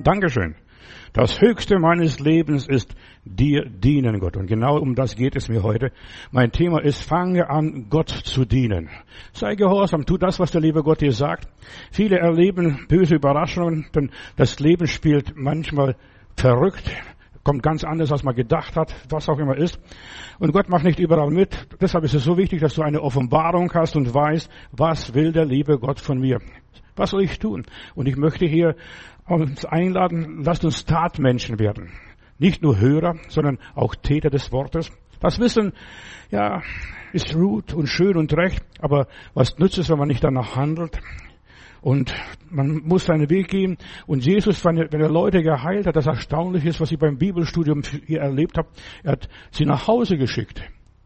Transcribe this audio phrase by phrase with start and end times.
[0.00, 0.54] Dankeschön.
[1.12, 4.36] Das Höchste meines Lebens ist dir dienen, Gott.
[4.36, 5.90] Und genau um das geht es mir heute.
[6.30, 8.88] Mein Thema ist, fange an, Gott zu dienen.
[9.32, 11.48] Sei gehorsam, tu das, was der liebe Gott dir sagt.
[11.90, 15.96] Viele erleben böse Überraschungen, denn das Leben spielt manchmal
[16.36, 16.88] verrückt,
[17.42, 19.80] kommt ganz anders, als man gedacht hat, was auch immer ist.
[20.38, 21.66] Und Gott macht nicht überall mit.
[21.80, 25.46] Deshalb ist es so wichtig, dass du eine Offenbarung hast und weißt, was will der
[25.46, 26.38] liebe Gott von mir.
[26.94, 27.64] Was soll ich tun?
[27.94, 28.74] Und ich möchte hier
[29.28, 31.90] uns einladen, lasst uns Tatmenschen werden.
[32.38, 34.90] Nicht nur Hörer, sondern auch Täter des Wortes.
[35.20, 35.72] Das Wissen,
[36.30, 36.62] ja,
[37.12, 41.00] ist gut und schön und recht, aber was nützt es, wenn man nicht danach handelt?
[41.80, 42.12] Und
[42.50, 43.78] man muss seinen Weg gehen.
[44.06, 48.20] Und Jesus, wenn er, Leute geheilt hat, das erstaunlich ist, was ich beim Bibelstudium hier
[48.20, 48.68] erlebt habe,
[49.04, 50.62] er hat sie nach Hause geschickt.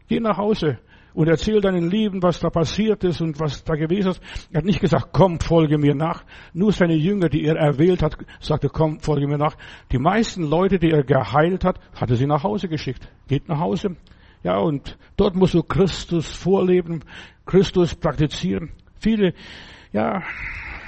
[0.07, 0.79] Geh nach Hause
[1.13, 4.21] und erzähl deinen Lieben, was da passiert ist und was da gewesen ist.
[4.51, 6.23] Er hat nicht gesagt, komm, folge mir nach.
[6.53, 9.55] Nur seine Jünger, die er erwählt hat, sagte, komm, folge mir nach.
[9.91, 13.07] Die meisten Leute, die er geheilt hat, hatte sie nach Hause geschickt.
[13.27, 13.95] Geht nach Hause.
[14.43, 17.03] Ja, und dort musst du Christus vorleben,
[17.45, 18.71] Christus praktizieren.
[18.99, 19.33] Viele,
[19.93, 20.21] ja,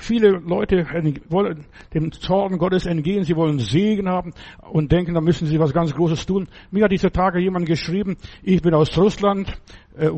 [0.05, 0.85] Viele Leute
[1.29, 5.73] wollen dem Zorn Gottes entgehen, sie wollen Segen haben und denken, da müssen sie was
[5.73, 6.47] ganz Großes tun.
[6.69, 9.51] Mir hat diese Tage jemand geschrieben, ich bin aus Russland,
[9.97, 10.09] äh,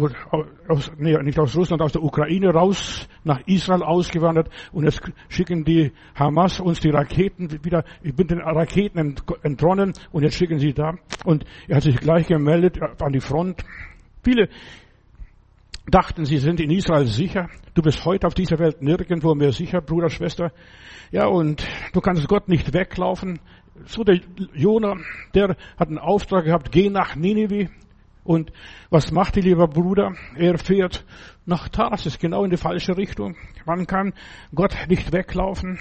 [0.67, 5.63] aus, nee, nicht aus Russland, aus der Ukraine raus nach Israel ausgewandert und jetzt schicken
[5.63, 10.73] die Hamas uns die Raketen wieder, ich bin den Raketen entronnen und jetzt schicken sie
[10.73, 10.95] da.
[11.23, 13.63] Und er hat sich gleich gemeldet an die Front.
[14.21, 14.49] Viele
[15.89, 17.49] dachten, sie sind in Israel sicher.
[17.73, 20.51] Du bist heute auf dieser Welt nirgendwo mehr sicher, Bruder, Schwester.
[21.11, 23.39] Ja, und du kannst Gott nicht weglaufen.
[23.85, 24.19] So der
[24.53, 24.97] Jonah,
[25.33, 27.69] der hat einen Auftrag gehabt, geh nach Ninive.
[28.23, 28.51] Und
[28.89, 30.13] was macht die lieber Bruder?
[30.35, 31.05] Er fährt
[31.45, 33.37] nach Tarsis, genau in die falsche Richtung.
[33.65, 34.13] Man kann
[34.53, 35.79] Gott nicht weglaufen.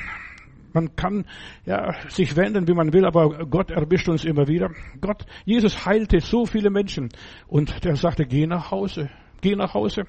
[0.72, 1.24] Man kann
[1.64, 4.70] ja, sich wenden, wie man will, aber Gott erwischt uns immer wieder.
[5.00, 7.08] Gott, Jesus heilte so viele Menschen
[7.48, 9.08] und der sagte, geh nach Hause
[9.46, 10.04] geh nach Hause.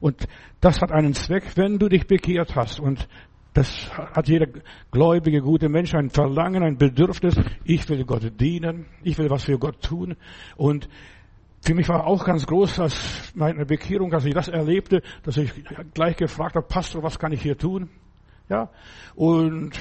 [0.00, 0.26] Und
[0.60, 2.80] das hat einen Zweck, wenn du dich bekehrt hast.
[2.80, 3.06] Und
[3.52, 4.46] das hat jeder
[4.90, 7.36] gläubige, gute Mensch ein Verlangen, ein Bedürfnis.
[7.64, 8.86] Ich will Gott dienen.
[9.02, 10.16] Ich will was für Gott tun.
[10.56, 10.88] Und
[11.60, 15.52] für mich war auch ganz groß, als meine Bekehrung, als ich das erlebte, dass ich
[15.92, 17.90] gleich gefragt habe, Pastor, was kann ich hier tun?
[18.48, 18.70] Ja.
[19.14, 19.78] Und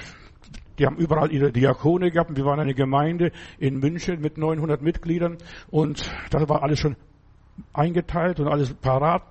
[0.77, 2.35] die haben überall ihre Diakone gehabt.
[2.35, 5.37] Wir waren eine Gemeinde in München mit 900 Mitgliedern
[5.69, 6.95] und da war alles schon
[7.73, 9.23] eingeteilt und alles parat.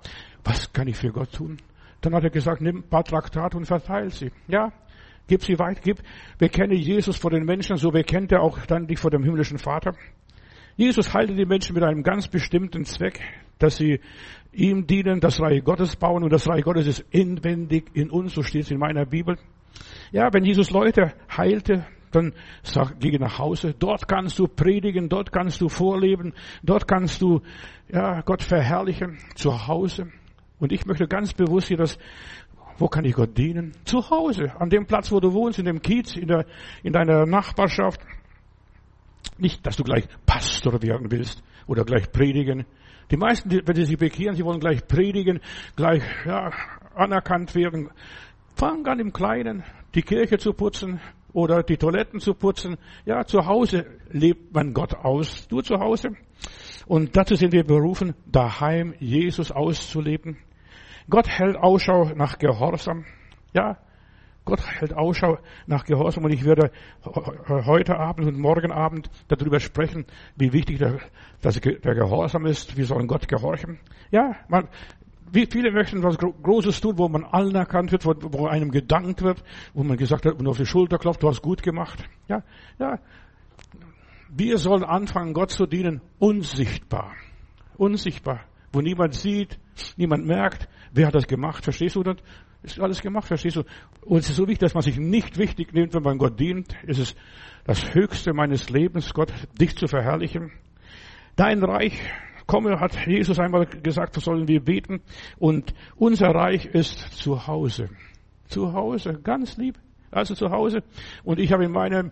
[0.43, 1.57] Was kann ich für Gott tun?
[2.01, 4.31] Dann hat er gesagt, nimm ein paar Traktate und verteil sie.
[4.47, 4.71] Ja,
[5.27, 5.99] gib sie weit, gib,
[6.37, 9.95] bekenne Jesus vor den Menschen, so bekennt er auch dann dich vor dem himmlischen Vater.
[10.75, 13.19] Jesus heilte die Menschen mit einem ganz bestimmten Zweck,
[13.59, 13.99] dass sie
[14.51, 18.41] ihm dienen, das Reich Gottes bauen und das Reich Gottes ist inwendig in uns, so
[18.41, 19.37] steht es in meiner Bibel.
[20.11, 22.33] Ja, wenn Jesus Leute heilte, dann
[22.63, 23.73] sag, geh nach Hause.
[23.77, 26.33] Dort kannst du predigen, dort kannst du vorleben,
[26.63, 27.41] dort kannst du
[27.89, 30.11] ja, Gott verherrlichen, zu Hause.
[30.59, 31.97] Und ich möchte ganz bewusst hier das,
[32.77, 33.73] wo kann ich Gott dienen?
[33.85, 36.45] Zu Hause, an dem Platz, wo du wohnst, in dem Kiez, in, der,
[36.83, 38.01] in deiner Nachbarschaft.
[39.37, 42.65] Nicht, dass du gleich Pastor werden willst oder gleich predigen.
[43.11, 45.41] Die meisten, wenn sie sich bekehren, sie wollen gleich predigen,
[45.75, 46.51] gleich ja,
[46.95, 47.89] anerkannt werden.
[48.55, 49.63] Fang an im Kleinen,
[49.95, 50.99] die Kirche zu putzen,
[51.33, 52.77] oder die Toiletten zu putzen.
[53.05, 55.47] Ja, zu Hause lebt man Gott aus.
[55.47, 56.09] Du zu Hause.
[56.87, 60.37] Und dazu sind wir berufen, daheim Jesus auszuleben.
[61.09, 63.05] Gott hält Ausschau nach Gehorsam.
[63.53, 63.77] Ja,
[64.43, 65.37] Gott hält Ausschau
[65.67, 66.71] nach Gehorsam und ich werde
[67.03, 70.05] heute Abend und morgen Abend darüber sprechen,
[70.35, 70.99] wie wichtig der,
[71.43, 72.75] der Gehorsam ist.
[72.75, 73.79] Wir sollen Gott gehorchen.
[74.09, 74.67] Ja, man,
[75.31, 79.43] wie viele möchten was Großes tun, wo man anerkannt wird, wo, einem gedankt wird,
[79.73, 82.03] wo man gesagt hat, und auf die Schulter klopft, du hast gut gemacht.
[82.27, 82.43] Ja,
[82.79, 82.99] ja.
[84.29, 87.15] Wir sollen anfangen, Gott zu dienen, unsichtbar.
[87.77, 88.41] Unsichtbar.
[88.71, 89.59] Wo niemand sieht,
[89.97, 92.17] niemand merkt, wer hat das gemacht, verstehst du das?
[92.63, 93.63] Ist alles gemacht, verstehst du?
[94.05, 96.75] Und es ist so wichtig, dass man sich nicht wichtig nimmt, wenn man Gott dient.
[96.85, 97.17] Es ist
[97.63, 100.51] das Höchste meines Lebens, Gott, dich zu verherrlichen.
[101.35, 101.99] Dein Reich
[102.47, 105.01] komme, hat Jesus einmal gesagt, sollen wir beten.
[105.37, 107.89] Und unser Reich ist zu Hause.
[108.47, 109.77] Zu Hause, ganz lieb.
[110.11, 110.83] Also zu Hause.
[111.23, 112.11] Und ich habe in meinem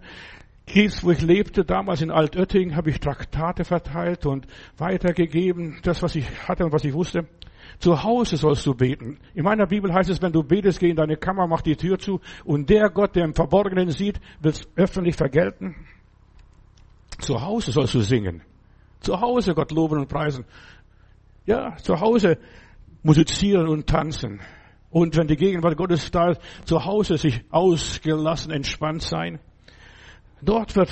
[0.66, 4.46] Kiez, wo ich lebte, damals in Altötting, habe ich Traktate verteilt und
[4.78, 7.28] weitergegeben, das, was ich hatte und was ich wusste.
[7.80, 9.20] Zu Hause sollst du beten.
[9.34, 11.98] In meiner Bibel heißt es, wenn du betest, geh in deine Kammer, mach die Tür
[11.98, 15.76] zu und der Gott, der im Verborgenen sieht, wird es öffentlich vergelten.
[17.20, 18.44] Zu Hause sollst du singen.
[19.00, 20.46] Zu Hause Gott loben und preisen.
[21.46, 22.38] Ja, zu Hause
[23.04, 24.40] musizieren und tanzen.
[24.90, 29.40] Und wenn die Gegenwart Gottes da ist, zu Hause sich ausgelassen, entspannt sein.
[30.42, 30.90] Dort wird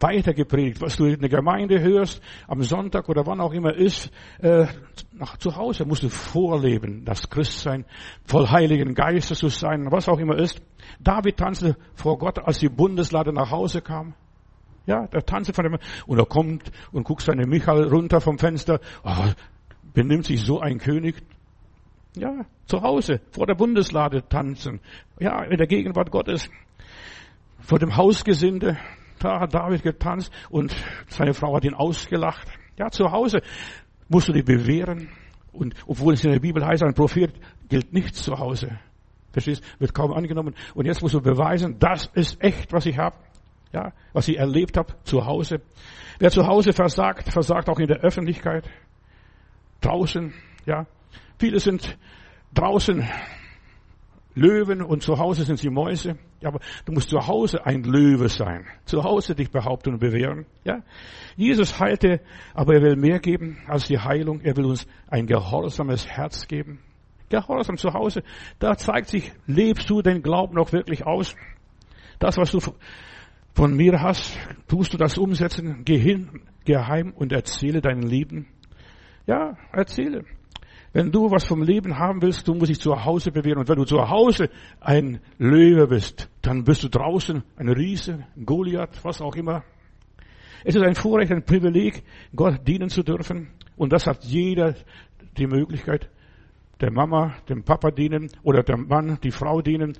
[0.00, 4.10] weiter gepredigt, was du in der Gemeinde hörst, am Sonntag oder wann auch immer ist,
[4.40, 4.66] äh,
[5.38, 7.84] zu Hause musst du vorleben, das Christsein,
[8.24, 10.62] voll Heiligen Geistes zu sein, was auch immer ist.
[11.00, 14.14] David tanzte vor Gott, als die Bundeslade nach Hause kam.
[14.86, 18.80] Ja, der tanzte von dem, und er kommt und guckt seine Michael runter vom Fenster,
[19.04, 19.30] oh,
[19.92, 21.22] benimmt sich so ein König.
[22.16, 24.80] Ja, zu Hause, vor der Bundeslade tanzen.
[25.20, 26.50] Ja, in der Gegenwart Gottes.
[27.60, 28.78] Vor dem Hausgesinde,
[29.20, 30.74] da hat David getanzt und
[31.08, 32.48] seine Frau hat ihn ausgelacht.
[32.78, 33.42] Ja, zu Hause
[34.08, 35.08] musst du dich bewähren.
[35.52, 37.32] Und obwohl es in der Bibel heißt, ein Prophet
[37.68, 38.78] gilt nichts zu Hause.
[39.32, 39.62] Verstehst?
[39.78, 40.54] Wird kaum angenommen.
[40.74, 43.16] Und jetzt musst du beweisen, das ist echt, was ich habe.
[43.72, 45.60] Ja, was ich erlebt habe zu Hause.
[46.18, 48.68] Wer zu Hause versagt, versagt auch in der Öffentlichkeit.
[49.80, 50.34] Draußen,
[50.66, 50.86] ja.
[51.38, 51.96] Viele sind
[52.52, 53.08] draußen
[54.34, 56.18] Löwen und zu Hause sind sie Mäuse.
[56.40, 58.66] Ja, aber du musst zu Hause ein Löwe sein.
[58.84, 60.46] Zu Hause dich behaupten und bewähren.
[60.64, 60.82] Ja?
[61.36, 62.20] Jesus heilte,
[62.54, 64.40] aber er will mehr geben als die Heilung.
[64.40, 66.80] Er will uns ein gehorsames Herz geben.
[67.28, 68.22] Gehorsam zu Hause.
[68.58, 71.36] Da zeigt sich, lebst du den Glauben noch wirklich aus?
[72.18, 72.60] Das, was du
[73.54, 74.38] von mir hast,
[74.68, 75.82] tust du das umsetzen?
[75.84, 78.46] Geh hin, geheim und erzähle deinen Lieben.
[79.26, 80.24] Ja, erzähle.
[80.92, 83.58] Wenn du was vom Leben haben willst, du musst dich zu Hause bewähren.
[83.58, 84.50] Und wenn du zu Hause
[84.80, 89.62] ein Löwe bist, dann bist du draußen ein Riese, ein Goliath, was auch immer.
[90.64, 92.02] Es ist ein Vorrecht, ein Privileg,
[92.34, 93.50] Gott dienen zu dürfen.
[93.76, 94.74] Und das hat jeder
[95.38, 96.10] die Möglichkeit.
[96.80, 99.92] Der Mama, dem Papa dienen oder der Mann, die Frau dienen.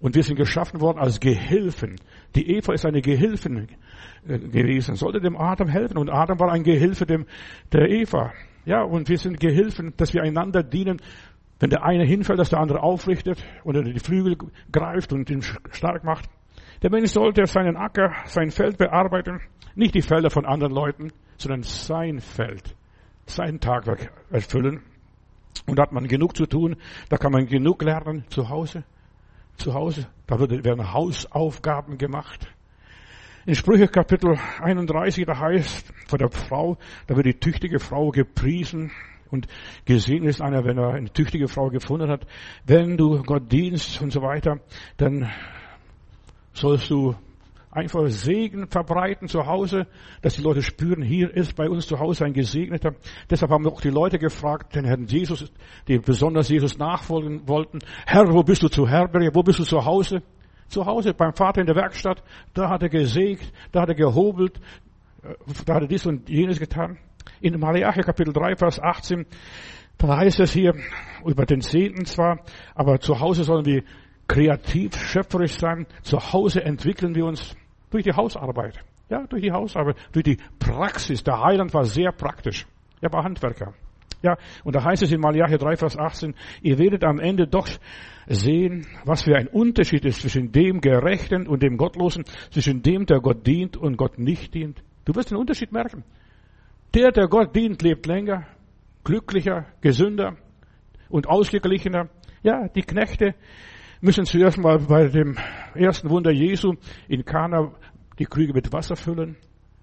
[0.00, 1.96] Und wir sind geschaffen worden als Gehilfen.
[2.36, 3.68] Die Eva ist eine Gehilfin
[4.26, 5.98] äh, gewesen, sollte dem Adam helfen.
[5.98, 7.26] Und Adam war ein Gehilfe dem,
[7.72, 8.32] der Eva.
[8.64, 11.00] Ja, und wir sind Gehilfen, dass wir einander dienen.
[11.58, 14.36] Wenn der eine hinfällt, dass der andere aufrichtet oder die Flügel
[14.70, 16.28] greift und ihn stark macht.
[16.82, 19.40] Der Mensch sollte seinen Acker, sein Feld bearbeiten.
[19.74, 22.76] Nicht die Felder von anderen Leuten, sondern sein Feld,
[23.26, 24.82] sein Tagwerk erfüllen.
[25.66, 26.76] Und da hat man genug zu tun.
[27.08, 28.84] Da kann man genug lernen zu Hause.
[29.56, 30.06] Zu Hause.
[30.26, 32.48] Da werden Hausaufgaben gemacht.
[33.46, 38.90] In Sprüche Kapitel 31, da heißt von der Frau, da wird die tüchtige Frau gepriesen
[39.30, 39.46] und
[39.84, 42.26] gesegnet ist einer, wenn er eine tüchtige Frau gefunden hat.
[42.66, 44.60] Wenn du Gott dienst und so weiter,
[44.96, 45.30] dann
[46.52, 47.14] sollst du
[47.78, 49.86] einfach Segen verbreiten zu Hause,
[50.22, 52.94] dass die Leute spüren, hier ist bei uns zu Hause ein Gesegneter.
[53.30, 55.50] Deshalb haben auch die Leute gefragt, den Herrn Jesus,
[55.86, 59.84] die besonders Jesus nachfolgen wollten, Herr, wo bist du zu Herberge, wo bist du zu
[59.84, 60.22] Hause?
[60.68, 62.22] Zu Hause beim Vater in der Werkstatt,
[62.52, 64.60] da hat er gesägt, da hat er gehobelt,
[65.22, 65.34] äh,
[65.64, 66.98] da hat er dies und jenes getan.
[67.40, 69.24] In Malachi Kapitel 3, Vers 18,
[69.98, 70.74] da heißt es hier
[71.24, 72.40] über den Zehnten zwar,
[72.74, 73.82] aber zu Hause sollen wir
[74.28, 75.86] kreativ, schöpferisch sein.
[76.02, 77.56] Zu Hause entwickeln wir uns
[77.90, 78.78] durch die Hausarbeit.
[79.08, 81.24] Ja, durch die Hausarbeit, durch die Praxis.
[81.24, 82.66] Der Heiland war sehr praktisch.
[83.00, 83.74] Er war Handwerker.
[84.22, 87.68] Ja, und da heißt es in Malachi 3, Vers 18, ihr werdet am Ende doch
[88.26, 93.20] sehen, was für ein Unterschied ist zwischen dem Gerechten und dem Gottlosen, zwischen dem, der
[93.20, 94.82] Gott dient und Gott nicht dient.
[95.04, 96.04] Du wirst den Unterschied merken.
[96.94, 98.46] Der, der Gott dient, lebt länger,
[99.04, 100.36] glücklicher, gesünder
[101.08, 102.08] und ausgeglichener.
[102.42, 103.34] Ja, die Knechte
[104.00, 105.36] müssen zuerst mal bei dem
[105.74, 106.74] ersten Wunder Jesu
[107.08, 107.72] in Kana
[108.18, 109.36] die Krüge mit Wasser füllen.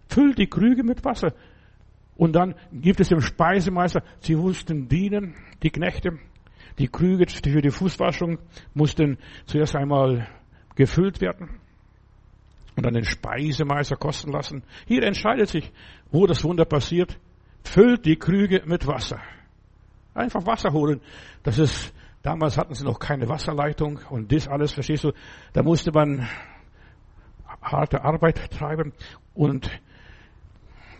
[0.09, 1.33] Füllt die Krüge mit Wasser.
[2.15, 6.17] Und dann gibt es dem Speisemeister, sie mussten dienen, die Knechte.
[6.77, 8.39] Die Krüge für die Fußwaschung
[8.73, 10.27] mussten zuerst einmal
[10.75, 11.59] gefüllt werden
[12.75, 14.63] und dann den Speisemeister kosten lassen.
[14.85, 15.71] Hier entscheidet sich,
[16.11, 17.17] wo das Wunder passiert.
[17.63, 19.19] Füllt die Krüge mit Wasser.
[20.13, 21.01] Einfach Wasser holen.
[21.43, 21.93] Das ist,
[22.25, 25.11] damals hatten sie noch keine Wasserleitung und das alles, verstehst du?
[25.53, 26.27] Da musste man
[27.61, 28.93] harte Arbeit treiben
[29.35, 29.69] und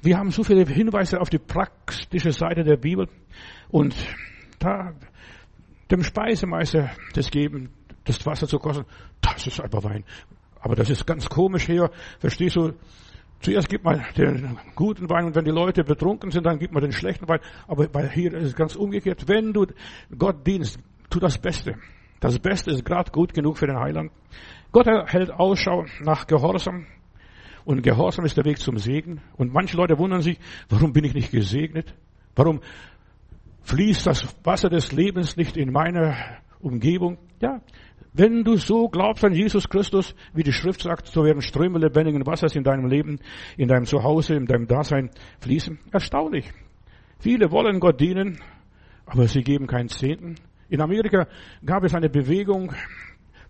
[0.04, 3.10] wir haben so viele Hinweise auf die praktische Seite der Bibel
[3.70, 3.96] und
[4.60, 4.94] da
[5.90, 7.72] dem Speisemeister das geben,
[8.04, 8.86] das Wasser zu kosten,
[9.22, 10.04] das ist einfach Wein.
[10.60, 11.90] Aber das ist ganz komisch hier,
[12.20, 12.74] verstehst du?
[13.42, 16.82] Zuerst gibt man den guten Wein und wenn die Leute betrunken sind, dann gibt man
[16.82, 17.40] den schlechten Wein.
[17.68, 19.28] Aber hier ist es ganz umgekehrt.
[19.28, 19.68] Wenn du
[20.18, 20.80] Gott dienst,
[21.10, 21.76] tu das Beste.
[22.20, 24.12] Das Beste ist gerade gut genug für den Heiland.
[24.72, 26.88] Gott hält Ausschau nach Gehorsam.
[27.66, 29.22] Und Gehorsam ist der Weg zum Segen.
[29.38, 31.94] Und manche Leute wundern sich, warum bin ich nicht gesegnet?
[32.36, 32.62] Warum
[33.64, 36.16] fließt das Wasser des Lebens nicht in meiner
[36.60, 37.18] Umgebung?
[37.42, 37.62] Ja,
[38.14, 42.26] wenn du so glaubst an Jesus Christus, wie die Schrift sagt, so werden Ströme lebendigen
[42.26, 43.20] Wassers in deinem Leben,
[43.58, 45.10] in deinem Zuhause, in deinem Dasein
[45.42, 45.80] fließen.
[45.92, 46.50] Erstaunlich.
[47.20, 48.40] Viele wollen Gott dienen,
[49.06, 50.36] aber sie geben keinen Zehnten.
[50.70, 51.28] In Amerika
[51.64, 52.74] gab es eine Bewegung,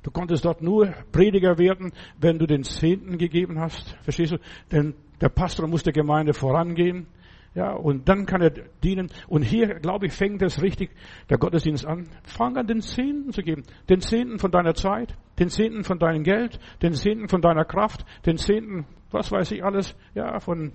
[0.06, 3.98] Du konntest dort nur Prediger werden, wenn du den Zehnten gegeben hast.
[4.04, 4.38] Verstehst du?
[4.72, 7.08] Denn der Pastor muss der Gemeinde vorangehen.
[7.56, 8.52] Ja, und dann kann er
[8.84, 9.10] dienen.
[9.28, 10.92] Und hier, glaube ich, fängt es richtig
[11.32, 12.08] der Gottesdienst an.
[12.22, 13.64] Fang an, den Zehnten zu geben.
[13.90, 18.06] Den Zehnten von deiner Zeit, den Zehnten von deinem Geld, den Zehnten von deiner Kraft,
[18.28, 20.72] den Zehnten, was weiß ich alles, ja, von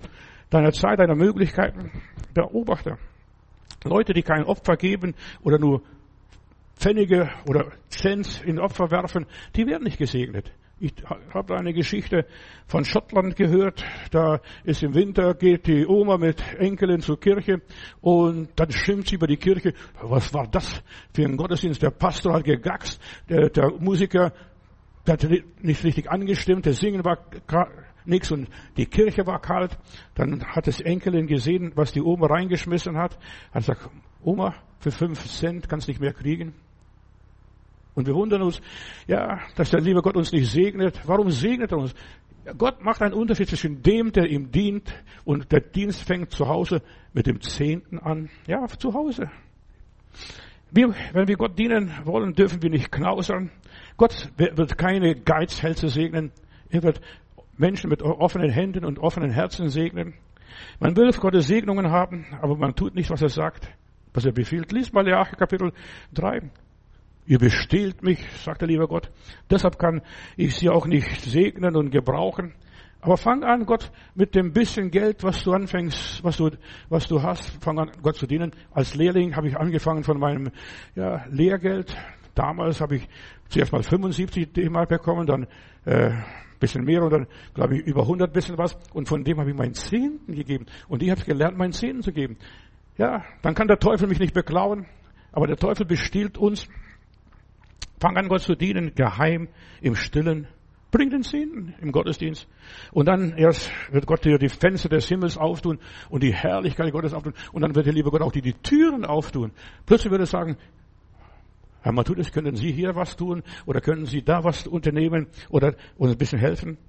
[0.49, 1.89] deiner Zeit, deiner Möglichkeiten.
[2.33, 2.97] Beobachter.
[3.85, 5.83] Leute, die kein Opfer geben oder nur
[6.81, 10.51] Pfennige oder Cent in Opfer werfen, die werden nicht gesegnet.
[10.79, 10.95] Ich
[11.31, 12.25] habe eine Geschichte
[12.65, 13.85] von Schottland gehört.
[14.09, 17.61] Da ist im Winter, geht die Oma mit Enkelin zur Kirche
[18.01, 19.75] und dann schimpft sie über die Kirche.
[20.01, 20.81] Was war das
[21.13, 21.83] für ein Gottesdienst?
[21.83, 24.33] Der Pastor hat gegaxt, der, der Musiker
[25.07, 25.27] hat
[25.61, 27.19] nicht richtig angestimmt, das Singen war
[28.05, 29.77] nichts und die Kirche war kalt.
[30.15, 33.19] Dann hat das Enkelin gesehen, was die Oma reingeschmissen hat.
[33.51, 33.87] Hat gesagt,
[34.23, 36.55] Oma, für fünf Cent kannst du nicht mehr kriegen.
[37.93, 38.61] Und wir wundern uns,
[39.07, 41.01] ja, dass der liebe Gott uns nicht segnet.
[41.05, 41.93] Warum segnet er uns?
[42.57, 44.91] Gott macht einen Unterschied zwischen dem, der ihm dient,
[45.25, 46.81] und der Dienst fängt zu Hause
[47.13, 48.29] mit dem Zehnten an.
[48.47, 49.29] Ja, zu Hause.
[50.71, 53.51] Wir, wenn wir Gott dienen wollen, dürfen wir nicht knausern.
[53.97, 56.31] Gott wird keine Geizhälse segnen.
[56.69, 57.01] Er wird
[57.57, 60.13] Menschen mit offenen Händen und offenen Herzen segnen.
[60.79, 63.69] Man will Gottes Segnungen haben, aber man tut nicht, was er sagt,
[64.13, 64.71] was er befiehlt.
[64.71, 65.73] Lies mal Malachi Kapitel
[66.13, 66.49] 3.
[67.25, 69.11] Ihr bestehlt mich, sagt der liebe Gott.
[69.49, 70.01] Deshalb kann
[70.37, 72.53] ich sie auch nicht segnen und gebrauchen.
[73.01, 76.51] Aber fang an, Gott, mit dem bisschen Geld, was du anfängst, was du,
[76.89, 78.51] was du hast, fang an, Gott zu dienen.
[78.71, 80.51] Als Lehrling habe ich angefangen von meinem
[80.95, 81.95] ja, Lehrgeld.
[82.35, 83.09] Damals habe ich
[83.49, 85.47] zuerst mal 75 D-Mark bekommen, dann
[85.85, 86.11] äh,
[86.59, 88.77] bisschen mehr und dann, glaube ich, über 100 bisschen was.
[88.93, 90.67] Und von dem habe ich meinen Zehnten gegeben.
[90.87, 92.37] Und ich habe gelernt, meinen Zehnten zu geben.
[92.97, 94.85] Ja, dann kann der Teufel mich nicht beklauen.
[95.33, 96.67] Aber der Teufel bestiehlt uns
[98.01, 99.47] Fang an, Gott zu dienen, geheim,
[99.79, 100.47] im Stillen.
[100.89, 102.47] Bring den Zehnten im Gottesdienst.
[102.91, 105.77] Und dann erst wird Gott dir die Fenster des Himmels auftun
[106.09, 107.33] und die Herrlichkeit Gottes auftun.
[107.53, 109.51] Und dann wird der liebe Gott auch dir die Türen auftun.
[109.85, 110.57] Plötzlich wird er sagen,
[111.81, 113.43] Herr Matthäus, können Sie hier was tun?
[113.67, 115.27] Oder können Sie da was unternehmen?
[115.49, 116.79] Oder uns ein bisschen helfen?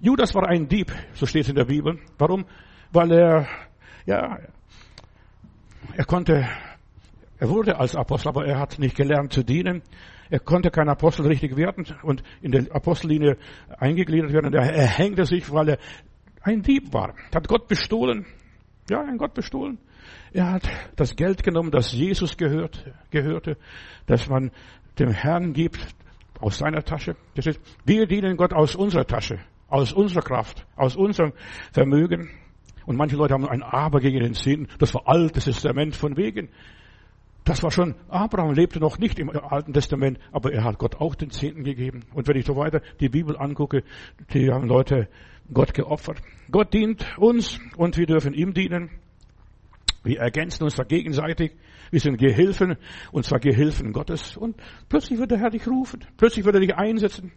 [0.00, 1.98] Judas war ein Dieb, so steht es in der Bibel.
[2.16, 2.46] Warum?
[2.90, 3.48] Weil er,
[4.06, 4.38] ja,
[5.94, 6.48] er konnte,
[7.38, 9.82] er wurde als Apostel, aber er hat nicht gelernt zu dienen.
[10.30, 13.36] Er konnte kein Apostel richtig werden und in der Apostellinie
[13.78, 14.54] eingegliedert werden.
[14.54, 15.78] Er, hängte sich, weil er
[16.42, 17.14] ein Dieb war.
[17.34, 18.24] Hat Gott bestohlen.
[18.88, 19.78] Ja, ein Gott bestohlen.
[20.32, 23.56] Er hat das Geld genommen, das Jesus gehört, gehörte,
[24.06, 24.50] dass man
[24.98, 25.94] dem Herrn gibt
[26.40, 27.16] aus seiner Tasche.
[27.34, 29.38] Das ist, wir dienen Gott aus unserer Tasche,
[29.68, 31.32] aus unserer Kraft, aus unserem
[31.72, 32.30] Vermögen.
[32.86, 34.68] Und manche Leute haben ein Aber gegen den Zehnten.
[34.78, 36.50] Das war altes Testament von wegen.
[37.44, 41.14] Das war schon, Abraham lebte noch nicht im Alten Testament, aber er hat Gott auch
[41.14, 42.00] den Zehnten gegeben.
[42.14, 43.84] Und wenn ich so weiter die Bibel angucke,
[44.32, 45.08] die haben Leute
[45.52, 46.22] Gott geopfert.
[46.50, 48.90] Gott dient uns und wir dürfen ihm dienen.
[50.04, 51.52] Wir ergänzen uns da gegenseitig.
[51.90, 52.76] Wir sind Gehilfen,
[53.12, 54.36] und zwar Gehilfen Gottes.
[54.36, 54.56] Und
[54.88, 56.04] plötzlich wird der Herr dich rufen.
[56.16, 57.32] Plötzlich wird er dich einsetzen.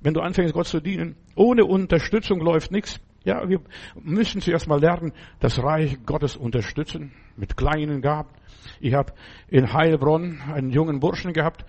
[0.00, 1.16] Wenn du anfängst, Gott zu dienen.
[1.34, 3.00] Ohne Unterstützung läuft nichts.
[3.24, 3.60] Ja, wir
[4.00, 7.12] müssen zuerst mal lernen, das Reich Gottes unterstützen.
[7.36, 8.30] Mit kleinen Gaben.
[8.80, 9.12] Ich habe
[9.48, 11.64] in Heilbronn einen jungen Burschen gehabt,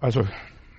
[0.00, 0.24] also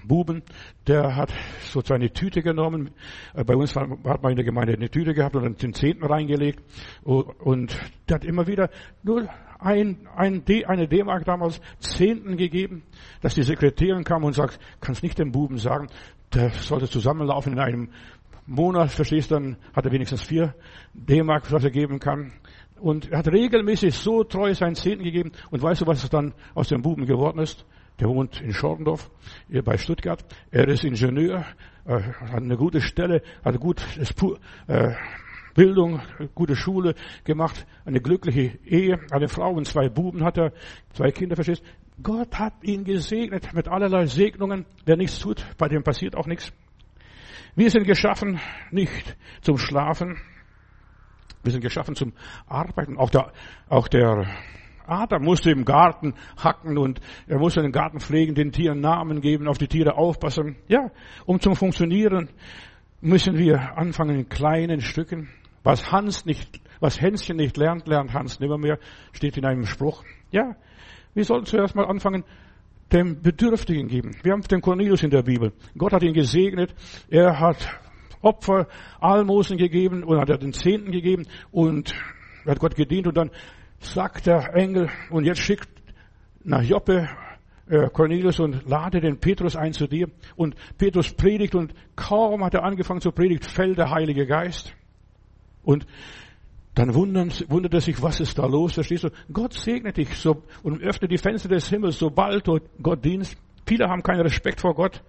[0.05, 0.43] Buben,
[0.87, 2.91] der hat so seine Tüte genommen.
[3.33, 3.87] Äh, bei uns hat
[4.23, 6.63] man in der Gemeinde eine Tüte gehabt und dann den Zehnten reingelegt.
[7.03, 8.69] Und der hat immer wieder
[9.03, 12.83] nur ein, ein D, eine D-Mark damals Zehnten gegeben,
[13.21, 15.87] dass die Sekretärin kam und sagt, kannst nicht dem Buben sagen,
[16.33, 17.89] der sollte zusammenlaufen in einem
[18.45, 20.55] Monat, verstehst du, dann hat er wenigstens vier
[20.93, 22.33] D-Mark, was er geben kann.
[22.81, 25.31] Und er hat regelmäßig so treu seinen Zehnten gegeben.
[25.51, 27.65] Und weißt du, was dann aus dem Buben geworden ist?
[27.99, 29.11] Der wohnt in Schorndorf,
[29.49, 30.23] hier bei Stuttgart.
[30.51, 31.45] Er ist Ingenieur,
[31.85, 33.83] äh, hat eine gute Stelle, hat gute
[34.67, 34.93] äh,
[35.53, 35.99] Bildung,
[36.33, 36.95] gute Schule
[37.25, 40.53] gemacht, eine glückliche Ehe, eine Frau und zwei Buben hat er,
[40.93, 41.63] zwei Kinder, verstehst?
[42.01, 44.65] Gott hat ihn gesegnet mit allerlei Segnungen.
[44.85, 46.53] Wer nichts tut, bei dem passiert auch nichts.
[47.55, 48.39] Wir sind geschaffen
[48.71, 50.17] nicht zum Schlafen,
[51.43, 52.13] wir sind geschaffen zum
[52.47, 52.97] Arbeiten.
[52.97, 53.31] Auch der,
[53.69, 54.27] auch der
[54.85, 59.47] Adam musste im Garten hacken und er musste den Garten pflegen, den Tieren Namen geben,
[59.47, 60.55] auf die Tiere aufpassen.
[60.67, 60.91] Ja,
[61.25, 62.29] um zum Funktionieren
[63.01, 65.29] müssen wir anfangen in kleinen Stücken.
[65.63, 68.79] Was Hans nicht, was Hänschen nicht lernt, lernt Hans nimmermehr,
[69.11, 70.03] steht in einem Spruch.
[70.31, 70.55] Ja,
[71.13, 72.23] wir sollten zuerst mal anfangen,
[72.91, 74.15] dem Bedürftigen geben.
[74.23, 75.53] Wir haben den Cornelius in der Bibel.
[75.77, 76.73] Gott hat ihn gesegnet.
[77.09, 77.79] Er hat
[78.21, 78.67] Opfer,
[78.99, 81.93] Almosen gegeben und hat er den Zehnten gegeben und
[82.45, 83.31] hat Gott gedient und dann
[83.79, 85.69] sagt der Engel und jetzt schickt
[86.43, 87.07] nach Joppe
[87.69, 90.09] äh, Cornelius und lade den Petrus ein zu dir.
[90.35, 94.73] Und Petrus predigt und kaum hat er angefangen zu predigen, fällt der Heilige Geist.
[95.63, 95.85] Und
[96.75, 98.73] dann wundern, wundert er sich, was ist da los?
[98.73, 99.09] Verstehst du?
[99.31, 103.37] Gott segne dich so, und öffne die Fenster des Himmels, sobald du Gott dienst.
[103.65, 105.03] Viele haben keinen Respekt vor Gott.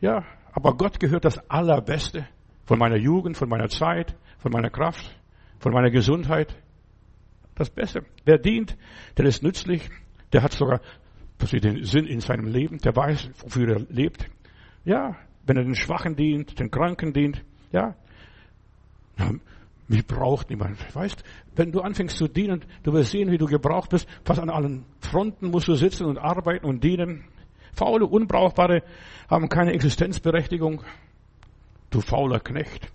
[0.00, 2.26] Ja, aber Gott gehört das Allerbeste.
[2.66, 5.18] Von meiner Jugend, von meiner Zeit, von meiner Kraft,
[5.58, 6.56] von meiner Gesundheit.
[7.54, 8.04] Das Beste.
[8.24, 8.76] Wer dient,
[9.16, 9.88] der ist nützlich.
[10.32, 10.80] Der hat sogar
[11.52, 12.78] den Sinn in seinem Leben.
[12.78, 14.28] Der weiß, wofür er lebt.
[14.84, 15.16] Ja,
[15.46, 17.44] wenn er den Schwachen dient, den Kranken dient.
[17.70, 17.94] Ja,
[19.86, 20.78] mich braucht niemand.
[20.94, 21.22] Weißt,
[21.56, 24.08] wenn du anfängst zu dienen, du wirst sehen, wie du gebraucht bist.
[24.24, 27.24] Fast an allen Fronten musst du sitzen und arbeiten und dienen.
[27.74, 28.82] Faule, Unbrauchbare
[29.28, 30.82] haben keine Existenzberechtigung.
[31.94, 32.88] Du fauler Knecht.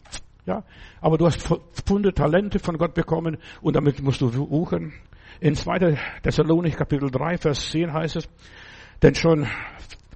[0.46, 0.64] Ja,
[1.00, 1.42] aber du hast
[1.86, 4.94] Funde, Talente von Gott bekommen und damit musst du wuchern.
[5.40, 5.98] In 2.
[6.24, 8.30] Thessalonik Kapitel 3, Vers 10 heißt es,
[9.02, 9.48] denn schon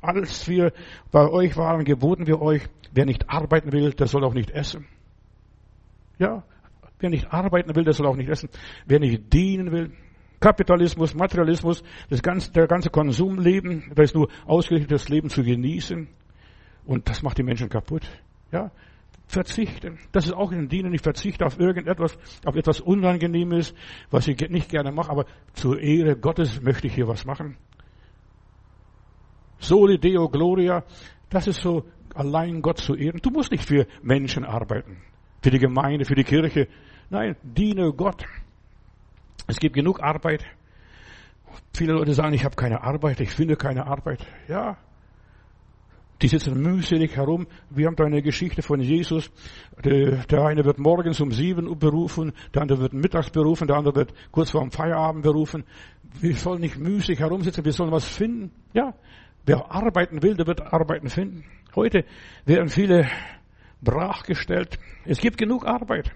[0.01, 0.73] als wir
[1.11, 4.85] bei euch waren, geboten wir euch, wer nicht arbeiten will, der soll auch nicht essen.
[6.19, 6.43] Ja,
[7.03, 8.47] Wer nicht arbeiten will, der soll auch nicht essen.
[8.85, 9.91] Wer nicht dienen will,
[10.39, 16.07] Kapitalismus, Materialismus, das ganze, der ganze Konsumleben, da ist nur ausgerichtet, das Leben zu genießen.
[16.85, 18.09] Und das macht die Menschen kaputt.
[18.53, 18.71] Ja,
[19.25, 19.97] verzichten.
[20.11, 20.93] Das ist auch in Dienen.
[20.93, 23.73] Ich verzichte auf irgendetwas, auf etwas Unangenehmes,
[24.11, 27.57] was ich nicht gerne mache, aber zur Ehre Gottes möchte ich hier was machen.
[29.57, 30.83] Soli Deo Gloria,
[31.29, 31.83] das ist so
[32.13, 33.19] allein Gott zu ehren.
[33.23, 35.01] Du musst nicht für Menschen arbeiten,
[35.41, 36.67] für die Gemeinde, für die Kirche.
[37.09, 38.23] Nein, diene Gott.
[39.47, 40.45] Es gibt genug Arbeit.
[41.73, 44.25] Viele Leute sagen, ich habe keine Arbeit, ich finde keine Arbeit.
[44.47, 44.77] Ja,
[46.23, 47.47] die sitzen mühselig herum.
[47.69, 49.29] Wir haben da eine Geschichte von Jesus.
[49.83, 53.95] Der, eine wird morgens um sieben Uhr berufen, der andere wird mittags berufen, der andere
[53.95, 55.65] wird kurz vor dem Feierabend berufen.
[56.21, 58.51] Wir sollen nicht müßig herumsitzen, wir sollen was finden.
[58.73, 58.93] Ja,
[59.45, 61.43] wer arbeiten will, der wird Arbeiten finden.
[61.75, 62.05] Heute
[62.45, 63.05] werden viele
[63.81, 64.79] brachgestellt.
[65.05, 66.11] Es gibt genug Arbeit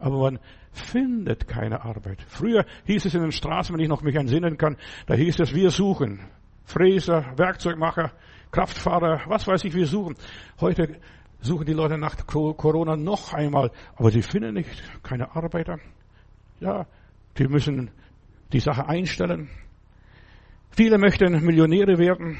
[0.00, 0.38] aber man
[0.72, 2.24] findet keine Arbeit.
[2.26, 5.54] Früher hieß es in den Straßen, wenn ich noch mich entsinnen kann, da hieß es,
[5.54, 6.20] wir suchen.
[6.64, 8.12] Fräser, Werkzeugmacher,
[8.50, 10.16] Kraftfahrer, was weiß ich, wir suchen.
[10.60, 10.96] Heute
[11.40, 15.78] suchen die Leute nach Corona noch einmal, aber sie finden nicht, keine Arbeiter.
[16.60, 16.86] Ja,
[17.38, 17.90] die müssen
[18.52, 19.48] die Sache einstellen.
[20.70, 22.38] Viele möchten Millionäre werden,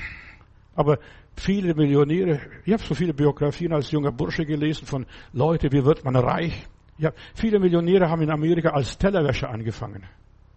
[0.74, 0.98] aber
[1.36, 6.04] viele Millionäre, ich habe so viele Biografien als junger Bursche gelesen von Leuten, wie wird
[6.04, 6.66] man reich?
[6.98, 10.04] Ja, viele Millionäre haben in Amerika als Tellerwäscher angefangen.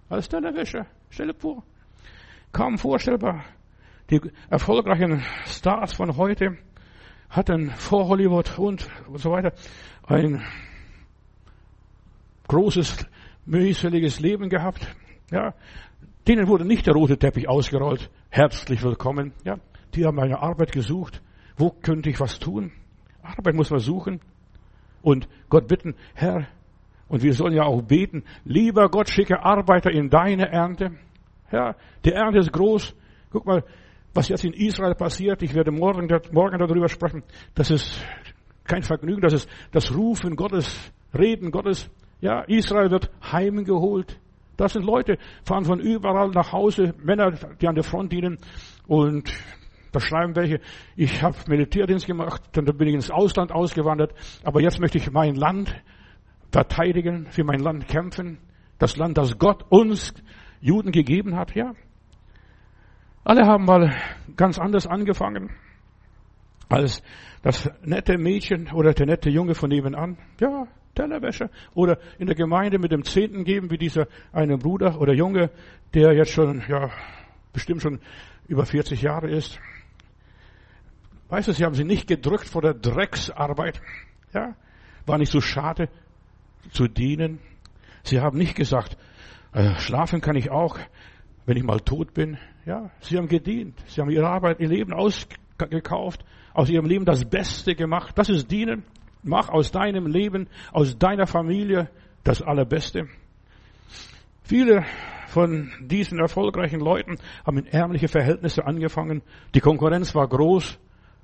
[0.10, 0.86] Als Tellerwäscher.
[1.10, 1.64] Stell dir vor.
[2.52, 3.46] Kaum vorstellbar.
[4.10, 6.58] Die erfolgreichen Stars von heute
[7.30, 9.54] hatten vor Hollywood und, so weiter
[10.06, 10.44] ein
[12.48, 13.06] großes,
[13.46, 14.88] mühseliges Leben gehabt.
[15.32, 15.54] Ja,
[16.28, 18.10] denen wurde nicht der rote Teppich ausgerollt.
[18.30, 19.32] Herzlich willkommen.
[19.46, 19.58] Ja,
[19.96, 21.22] die haben eine Arbeit gesucht.
[21.56, 22.72] Wo könnte ich was tun?
[23.22, 24.20] Arbeit muss man suchen
[25.02, 26.48] und Gott bitten, Herr,
[27.08, 30.92] und wir sollen ja auch beten, lieber Gott, schicke Arbeiter in deine Ernte.
[31.52, 32.96] Ja, die Ernte ist groß.
[33.30, 33.64] Guck mal,
[34.14, 35.42] was jetzt in Israel passiert.
[35.42, 37.24] Ich werde morgen, morgen darüber sprechen.
[37.56, 38.04] Das ist
[38.64, 39.22] kein Vergnügen.
[39.22, 41.90] Das ist das Rufen Gottes, Reden Gottes.
[42.22, 44.20] Ja, Israel wird heimgeholt.
[44.56, 48.38] Das sind Leute, fahren von überall nach Hause, Männer, die an der Front dienen.
[48.88, 49.34] Und
[49.92, 50.60] da schreiben welche,
[50.96, 55.36] ich habe Militärdienst gemacht, dann bin ich ins Ausland ausgewandert, aber jetzt möchte ich mein
[55.36, 55.76] Land
[56.52, 58.38] verteidigen, für mein Land kämpfen.
[58.78, 60.14] Das Land, das Gott uns
[60.62, 61.74] Juden gegeben hat, ja.
[63.24, 63.96] Alle haben mal
[64.36, 65.50] ganz anders angefangen
[66.70, 67.04] als
[67.42, 70.18] das nette Mädchen oder der nette Junge von nebenan.
[70.40, 71.50] Ja, Tellerwäsche.
[71.74, 75.52] Oder in der Gemeinde mit dem Zehnten geben, wie dieser eine Bruder oder Junge,
[75.94, 76.90] der jetzt schon, ja,
[77.52, 78.00] bestimmt schon
[78.48, 79.60] über 40 Jahre ist.
[81.30, 83.82] Weißt du, sie haben sie nicht gedrückt vor der Drecksarbeit.
[84.34, 84.56] Ja,
[85.06, 85.90] war nicht so schade
[86.72, 87.40] zu dienen.
[88.04, 88.98] Sie haben nicht gesagt,
[89.54, 90.78] äh, schlafen kann ich auch,
[91.46, 92.38] wenn ich mal tot bin.
[92.66, 93.78] Ja, sie haben gedient.
[93.88, 96.24] Sie haben ihre Arbeit, ihr Leben ausgekauft,
[96.54, 98.18] aus ihrem Leben das Beste gemacht.
[98.18, 98.84] Das ist dienen.
[99.22, 101.90] Mach aus deinem Leben, aus deiner Familie
[102.24, 103.08] das Allerbeste.
[104.44, 104.86] Viele
[105.28, 109.24] von diesen erfolgreichen Leuten haben in ärmliche Verhältnisse angefangen.
[109.56, 110.78] Die Konkurrenz war groß.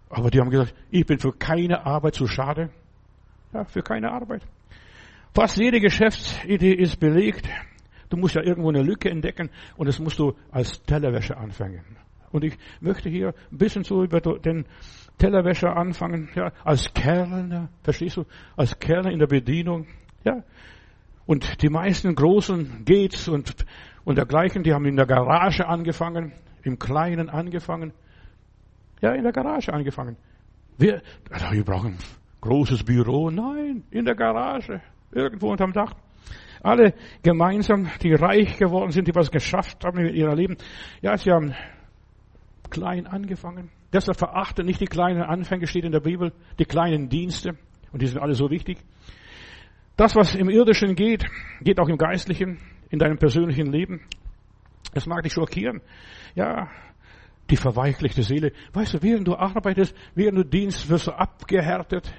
[0.10, 2.70] Aber die haben gesagt, ich bin für keine Arbeit zu schade.
[3.54, 4.42] Ja, für keine Arbeit.
[5.36, 7.48] Fast jede Geschäftsidee ist belegt.
[8.10, 11.84] Du musst ja irgendwo eine Lücke entdecken und das musst du als Tellerwäscher anfangen.
[12.32, 14.66] Und ich möchte hier ein bisschen so über den
[15.18, 19.88] Tellerwäscher anfangen, ja, als Kellner, verstehst du, als Kellner in der Bedienung,
[20.24, 20.44] ja.
[21.26, 23.66] Und die meisten großen Gates und,
[24.04, 27.94] und dergleichen, die haben in der Garage angefangen, Im Kleinen angefangen.
[29.02, 30.18] Ja, in der Garage angefangen.
[30.78, 32.00] Wir, also wir brauchen ein
[32.42, 33.30] großes Büro.
[33.30, 34.82] Nein, in der Garage.
[35.12, 35.94] Irgendwo unterm Dach.
[36.62, 36.94] Alle
[37.24, 40.58] gemeinsam, die reich geworden sind, die was geschafft haben in ihrem Leben.
[41.02, 41.54] Ja, sie haben
[42.70, 43.72] klein angefangen.
[43.92, 47.58] Deshalb verachte nicht die kleinen Anfänge, steht in der Bibel, die kleinen Dienste.
[47.92, 48.78] Und die sind alle so wichtig.
[49.96, 51.26] Das, was im Irdischen geht,
[51.62, 54.02] geht auch im Geistlichen, in deinem persönlichen Leben.
[54.94, 55.82] Es mag dich schockieren.
[56.36, 56.70] Ja,
[57.50, 58.52] die verweichlichte Seele.
[58.74, 62.14] Weißt du, während du arbeitest, während du dienst, wirst du abgehärtet.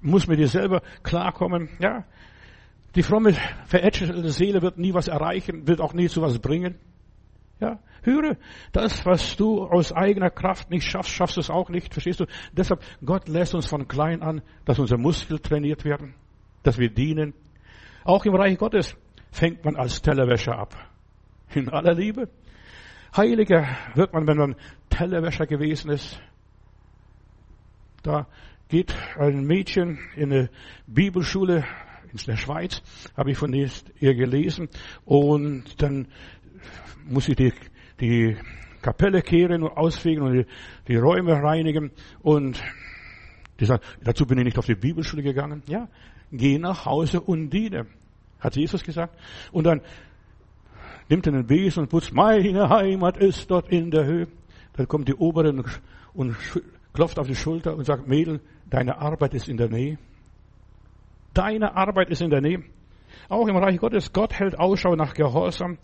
[0.00, 1.68] Muss mit dir selber klarkommen.
[1.78, 2.04] Ja,
[2.94, 3.34] die fromme,
[3.66, 6.76] verätschelte Seele wird nie was erreichen, wird auch nie zu was bringen.
[7.60, 8.36] Ja, höre,
[8.72, 12.26] das, was du aus eigener Kraft nicht schaffst, schaffst du es auch nicht, verstehst du?
[12.52, 16.14] Deshalb, Gott lässt uns von klein an, dass unsere Muskeln trainiert werden,
[16.62, 17.34] dass wir dienen.
[18.04, 18.96] Auch im Reich Gottes
[19.30, 20.74] fängt man als Tellerwäscher ab.
[21.54, 22.28] In aller Liebe.
[23.14, 24.56] Heiliger wird man, wenn man
[24.88, 26.20] Tellerwäscher gewesen ist.
[28.02, 28.26] Da
[28.68, 30.50] geht ein Mädchen in eine
[30.86, 31.64] Bibelschule
[32.12, 32.82] in der Schweiz,
[33.16, 34.68] habe ich von ihr gelesen,
[35.04, 36.08] und dann
[37.08, 37.52] muss ich die,
[38.00, 38.36] die
[38.82, 40.46] Kapelle kehren und ausfegen und die,
[40.88, 41.90] die Räume reinigen.
[42.22, 42.62] Und
[43.58, 45.62] die sagt, dazu bin ich nicht auf die Bibelschule gegangen.
[45.66, 45.88] Ja,
[46.32, 47.86] geh nach Hause und diene,
[48.38, 49.16] hat Jesus gesagt.
[49.52, 49.82] Und dann
[51.08, 54.28] nimmt er den Besen und putzt, meine Heimat ist dort in der Höhe.
[54.74, 55.64] Dann kommt die Oberin
[56.14, 56.36] und
[56.92, 59.98] klopft auf die Schulter und sagt, Mädel, deine Arbeit ist in der Nähe.
[61.34, 62.64] Deine Arbeit ist in der Nähe.
[63.28, 65.78] Auch im Reich Gottes, Gott hält Ausschau nach Gehorsam.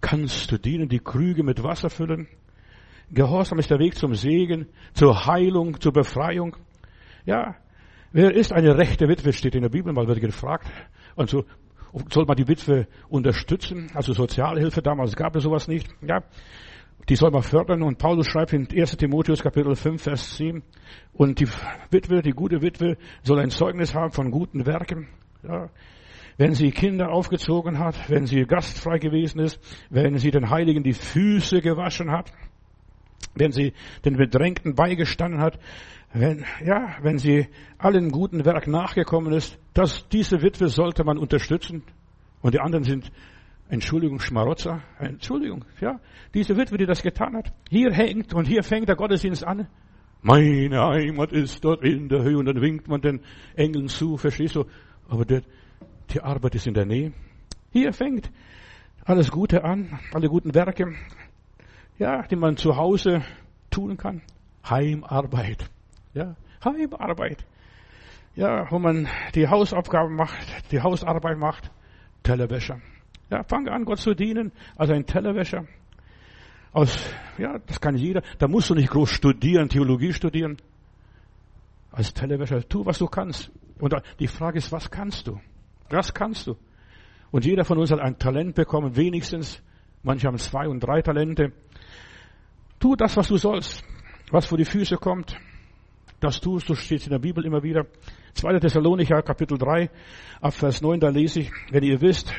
[0.00, 2.28] Kannst du dienen, die Krüge mit Wasser füllen?
[3.10, 6.56] Gehorsam ist der Weg zum Segen, zur Heilung, zur Befreiung.
[7.26, 7.56] Ja,
[8.12, 10.70] wer ist eine rechte Witwe, steht in der Bibel, mal wird gefragt.
[11.16, 11.44] Und so
[12.10, 15.88] soll man die Witwe unterstützen, also Sozialhilfe, damals gab es sowas nicht.
[16.02, 16.22] Ja,
[17.08, 17.82] die soll man fördern.
[17.82, 20.62] Und Paulus schreibt in 1 Timotheus Kapitel 5, Vers 7,
[21.12, 21.48] und die
[21.90, 25.08] Witwe, die gute Witwe, soll ein Zeugnis haben von guten Werken.
[25.42, 25.68] Ja,
[26.36, 30.92] wenn sie Kinder aufgezogen hat, wenn sie gastfrei gewesen ist, wenn sie den Heiligen die
[30.92, 32.32] Füße gewaschen hat,
[33.34, 33.72] wenn sie
[34.04, 35.58] den Bedrängten beigestanden hat,
[36.12, 41.82] wenn, ja, wenn sie allen guten Werk nachgekommen ist, dass diese Witwe sollte man unterstützen.
[42.40, 43.10] Und die anderen sind,
[43.68, 45.98] Entschuldigung, Schmarotzer, Entschuldigung, ja,
[46.34, 47.52] diese Witwe, die das getan hat.
[47.70, 49.68] Hier hängt und hier fängt der Gottesdienst an.
[50.20, 53.20] Meine Heimat ist dort in der Höhe und dann winkt man den
[53.56, 54.64] Engeln zu, verstehst du?
[55.08, 55.42] Aber der,
[56.10, 57.12] die Arbeit ist in der Nähe.
[57.72, 58.30] Hier fängt
[59.04, 60.94] alles Gute an, alle guten Werke,
[61.98, 63.22] ja, die man zu Hause
[63.70, 64.22] tun kann.
[64.68, 65.68] Heimarbeit.
[66.14, 67.44] Ja, Heimarbeit.
[68.34, 71.70] Ja, wo man die Hausaufgaben macht, die Hausarbeit macht.
[72.22, 72.80] Tellerwäscher.
[73.34, 75.66] Ja, fang an, Gott zu dienen, als ein Tellerwäscher.
[76.72, 76.96] Aus,
[77.36, 78.22] ja, das kann jeder.
[78.38, 80.56] Da musst du nicht groß studieren, Theologie studieren.
[81.90, 83.50] Als Tellerwäscher, tu, was du kannst.
[83.80, 85.40] Und die Frage ist, was kannst du?
[85.88, 86.56] Das kannst du.
[87.32, 89.60] Und jeder von uns hat ein Talent bekommen, wenigstens.
[90.04, 91.52] Manche haben zwei und drei Talente.
[92.78, 93.82] Tu das, was du sollst,
[94.30, 95.36] was vor die Füße kommt.
[96.20, 97.84] Das tust du, steht in der Bibel immer wieder.
[98.34, 98.58] 2.
[98.58, 99.90] Thessalonicher, Kapitel 3,
[100.40, 102.32] ab Vers 9, da lese ich, wenn ihr wisst,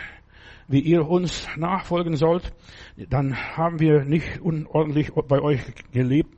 [0.67, 2.53] wie ihr uns nachfolgen sollt,
[3.09, 6.35] dann haben wir nicht unordentlich bei euch gelebt.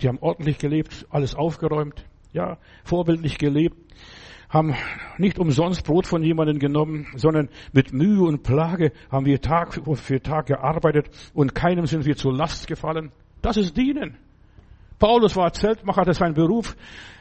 [0.00, 3.76] Die haben ordentlich gelebt, alles aufgeräumt, ja, vorbildlich gelebt
[4.48, 4.74] haben
[5.18, 10.22] nicht umsonst Brot von jemandem genommen, sondern mit Mühe und Plage haben wir Tag für
[10.22, 13.12] Tag gearbeitet und keinem sind wir zur Last gefallen.
[13.42, 14.16] Das ist Dienen.
[14.98, 16.76] Paulus war Zeltmacher, das ist sein Beruf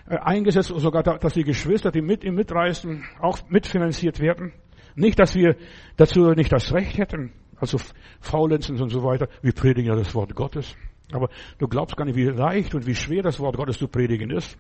[0.10, 4.54] äh, eingesetzt, sogar dass die Geschwister, die mit ihm mitreisen, auch mitfinanziert werden.
[4.98, 5.56] Nicht, dass wir
[5.96, 7.78] dazu nicht das Recht hätten, also
[8.20, 9.30] Faulenzen und so weiter.
[9.44, 10.76] Wir predigen ja das Wort Gottes.
[11.12, 11.30] Aber
[11.60, 14.58] du glaubst gar nicht, wie leicht und wie schwer das Wort Gottes zu predigen ist.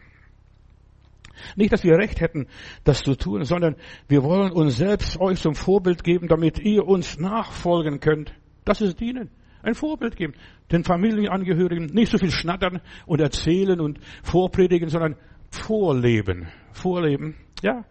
[1.55, 2.47] Nicht, dass wir Recht hätten,
[2.83, 3.75] das zu tun, sondern
[4.07, 8.31] wir wollen uns selbst euch zum Vorbild geben, damit ihr uns nachfolgen könnt.
[8.63, 9.29] Das ist Dienen.
[9.63, 10.33] Ein Vorbild geben.
[10.71, 15.15] Den Familienangehörigen nicht so viel schnattern und erzählen und vorpredigen, sondern
[15.49, 16.47] vorleben.
[16.73, 17.35] Vorleben.
[17.63, 17.85] Ja.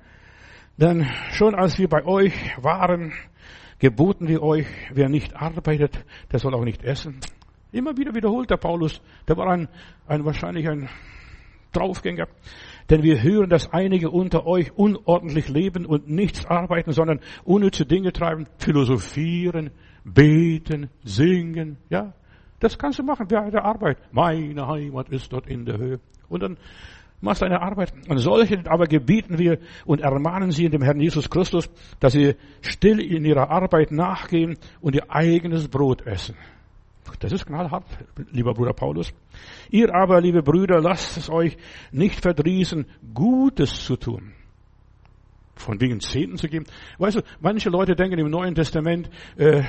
[0.78, 3.12] Denn schon als wir bei euch waren,
[3.78, 7.20] geboten wir euch, wer nicht arbeitet, der soll auch nicht essen.
[7.72, 9.00] Immer wieder wiederholt der Paulus.
[9.26, 9.68] Der war ein,
[10.06, 10.88] ein wahrscheinlich ein
[11.72, 12.28] Draufgänger.
[12.90, 18.12] Denn wir hören, dass einige unter euch unordentlich leben und nichts arbeiten, sondern unnütze Dinge
[18.12, 19.70] treiben, philosophieren,
[20.04, 22.12] beten, singen, ja.
[22.60, 23.98] Das kannst du machen während der Arbeit.
[24.12, 26.00] Meine Heimat ist dort in der Höhe.
[26.28, 26.56] Und dann
[27.20, 27.92] machst du deine Arbeit.
[28.08, 32.34] Und solche aber gebieten wir und ermahnen sie in dem Herrn Jesus Christus, dass sie
[32.60, 36.36] still in ihrer Arbeit nachgehen und ihr eigenes Brot essen.
[37.20, 37.84] Das ist knallhart,
[38.32, 39.12] lieber Bruder Paulus.
[39.70, 41.56] Ihr aber, liebe Brüder, lasst es euch
[41.92, 44.32] nicht verdrießen, Gutes zu tun.
[45.54, 46.66] Von wegen Zehnten zu geben.
[46.98, 49.62] Weißt du, manche Leute denken im Neuen Testament, äh,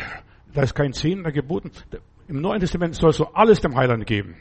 [0.53, 1.71] da ist kein Zehnter geboten.
[2.27, 4.35] Im Neuen Testament sollst du alles dem Heiland geben.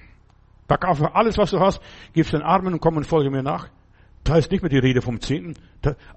[0.67, 1.81] Pack auf alles, was du hast,
[2.13, 3.69] gib's den Armen und komm und folge mir nach.
[4.25, 5.55] Da ist nicht mehr die Rede vom Zehnten.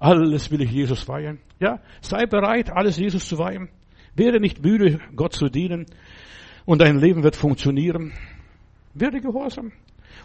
[0.00, 1.38] Alles will ich Jesus weihen.
[1.60, 3.68] Ja, sei bereit, alles Jesus zu weihen.
[4.16, 5.86] Werde nicht müde, Gott zu dienen.
[6.64, 8.12] Und dein Leben wird funktionieren.
[8.94, 9.70] Werde gehorsam.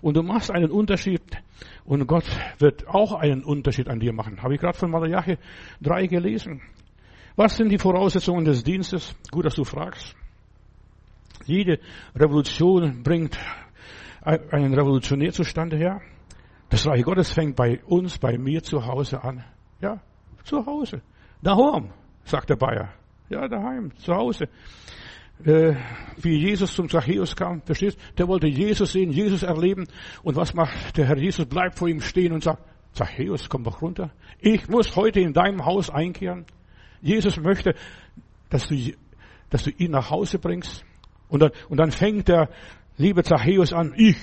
[0.02, 1.22] Und du machst einen Unterschied.
[1.86, 2.26] Und Gott
[2.58, 4.42] wird auch einen Unterschied an dir machen.
[4.42, 5.38] Habe ich gerade von Malachi
[5.82, 6.62] 3 gelesen.
[7.36, 9.16] Was sind die Voraussetzungen des Dienstes?
[9.30, 10.16] Gut, dass du fragst.
[11.46, 11.80] Jede
[12.16, 13.38] Revolution bringt
[14.26, 16.02] einen Revolutionär zustande her.
[16.70, 19.44] Das Reich Gottes fängt bei uns, bei mir zu Hause an.
[19.82, 20.02] Ja,
[20.44, 21.02] zu Hause.
[21.42, 21.92] Daheim,
[22.24, 22.90] sagt der Bayer.
[23.30, 24.48] Ja, daheim, zu Hause.
[25.44, 25.76] Äh,
[26.18, 28.00] wie Jesus zum Zachäus kam, verstehst?
[28.18, 29.86] Der wollte Jesus sehen, Jesus erleben.
[30.24, 31.46] Und was macht der Herr Jesus?
[31.46, 34.12] Bleibt vor ihm stehen und sagt, Zachäus, komm doch runter.
[34.40, 36.46] Ich muss heute in deinem Haus einkehren.
[37.02, 37.76] Jesus möchte,
[38.50, 38.94] dass du,
[39.50, 40.86] dass du ihn nach Hause bringst.
[41.28, 42.50] Und dann, und dann fängt der
[42.98, 44.18] liebe Zachäus an, ich,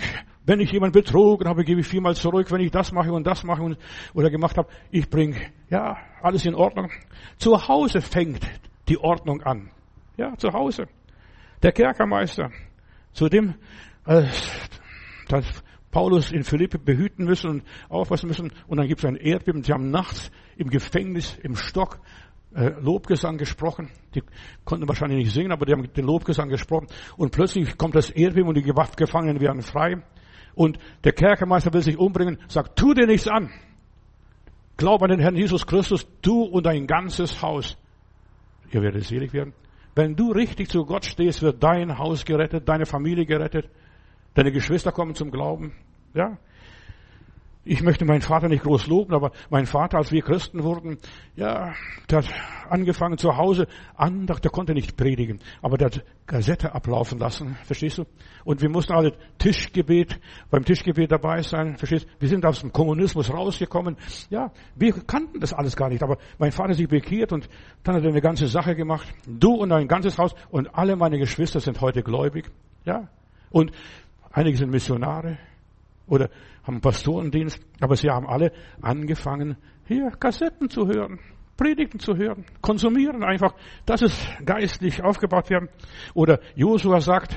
[0.44, 3.44] wenn ich jemand betrogen habe, gebe ich viermal zurück, wenn ich das mache und das
[3.44, 3.78] mache und,
[4.14, 5.37] oder gemacht habe, ich bringe,
[5.70, 6.90] ja, alles in Ordnung.
[7.37, 8.40] Zu Hause fängt
[8.88, 9.70] die Ordnung an.
[10.16, 10.88] Ja, zu Hause.
[11.62, 12.50] Der Kerkermeister,
[13.12, 13.54] zu dem,
[14.06, 14.24] äh,
[15.28, 19.62] dass Paulus in Philippi behüten müssen und aufpassen müssen, und dann gibt es ein Erdbeben,
[19.62, 22.00] sie haben nachts im Gefängnis, im Stock,
[22.55, 23.91] Lobgesang gesprochen.
[24.15, 24.23] Die
[24.65, 26.87] konnten wahrscheinlich nicht singen, aber die haben den Lobgesang gesprochen.
[27.17, 30.03] Und plötzlich kommt das Erdbeben und die Gefangenen werden frei.
[30.55, 33.51] Und der Kerkermeister will sich umbringen, sagt, tu dir nichts an.
[34.77, 37.79] Glaub an den Herrn Jesus Christus, du und dein ganzes Haus.
[38.71, 39.55] Ihr werdet selig werden.
[39.95, 43.69] Wenn du richtig zu Gott stehst, wird dein Haus gerettet, deine Familie gerettet,
[44.35, 45.73] deine Geschwister kommen zum Glauben.
[46.15, 46.38] Ja,
[47.64, 50.98] ich möchte meinen Vater nicht groß loben, aber mein Vater, als wir Christen wurden,
[51.37, 51.72] ja,
[52.11, 52.29] der hat
[52.68, 57.98] angefangen zu Hause, Andacht, der konnte nicht predigen, aber der hat Kassette ablaufen lassen, verstehst
[57.98, 58.05] du?
[58.44, 60.18] Und wir mussten alle Tischgebet,
[60.51, 62.09] beim Tischgebet dabei sein, verstehst du?
[62.20, 63.96] Wir sind aus dem Kommunismus rausgekommen.
[64.31, 67.48] Ja, wir kannten das alles gar nicht, aber mein Vater hat sich bekehrt und
[67.85, 69.07] dann hat er eine ganze Sache gemacht.
[69.27, 72.51] Du und dein ganzes Haus und alle meine Geschwister sind heute gläubig,
[72.85, 73.09] ja?
[73.51, 73.70] Und
[74.33, 75.38] einige sind Missionare,
[76.07, 76.31] oder
[76.65, 81.19] haben Pastorendienst, aber sie haben alle angefangen, hier Kassetten zu hören,
[81.57, 83.55] Predigten zu hören, konsumieren einfach.
[83.87, 85.69] Das ist geistlich aufgebaut werden.
[86.15, 87.37] Oder Josua sagt,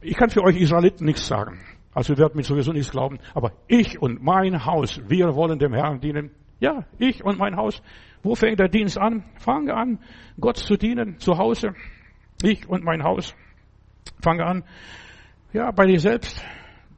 [0.00, 1.60] ich kann für euch Israeliten nichts sagen.
[1.94, 3.18] Also wir werden mir sowieso nichts glauben.
[3.34, 6.30] Aber ich und mein Haus, wir wollen dem Herrn dienen.
[6.60, 7.82] Ja, ich und mein Haus.
[8.22, 9.24] Wo fängt der Dienst an?
[9.38, 9.98] Fange an,
[10.40, 11.74] Gott zu dienen, zu Hause.
[12.42, 13.34] Ich und mein Haus.
[14.22, 14.64] Fange an,
[15.52, 16.42] ja, bei dir selbst.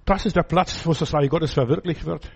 [0.06, 2.30] Das ist der Platz, wo das Reich Gottes verwirklicht wird,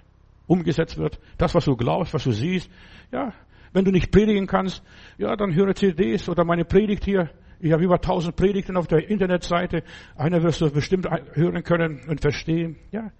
[0.49, 1.21] umgesetzt wird.
[1.39, 2.69] Das, was du glaubst, was du siehst.
[3.13, 3.33] Ja,
[3.73, 4.83] wenn du nicht predigen kannst,
[5.19, 7.31] ja, dann höre CDs oder meine Predigt hier.
[7.61, 9.85] Ich habe über tausend Predigten auf der Internetseite.
[10.17, 12.77] Einer wirst du bestimmt hören können und verstehen.
[12.91, 13.13] Ja.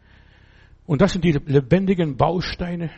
[0.85, 2.91] Und das sind die lebendigen Bausteine,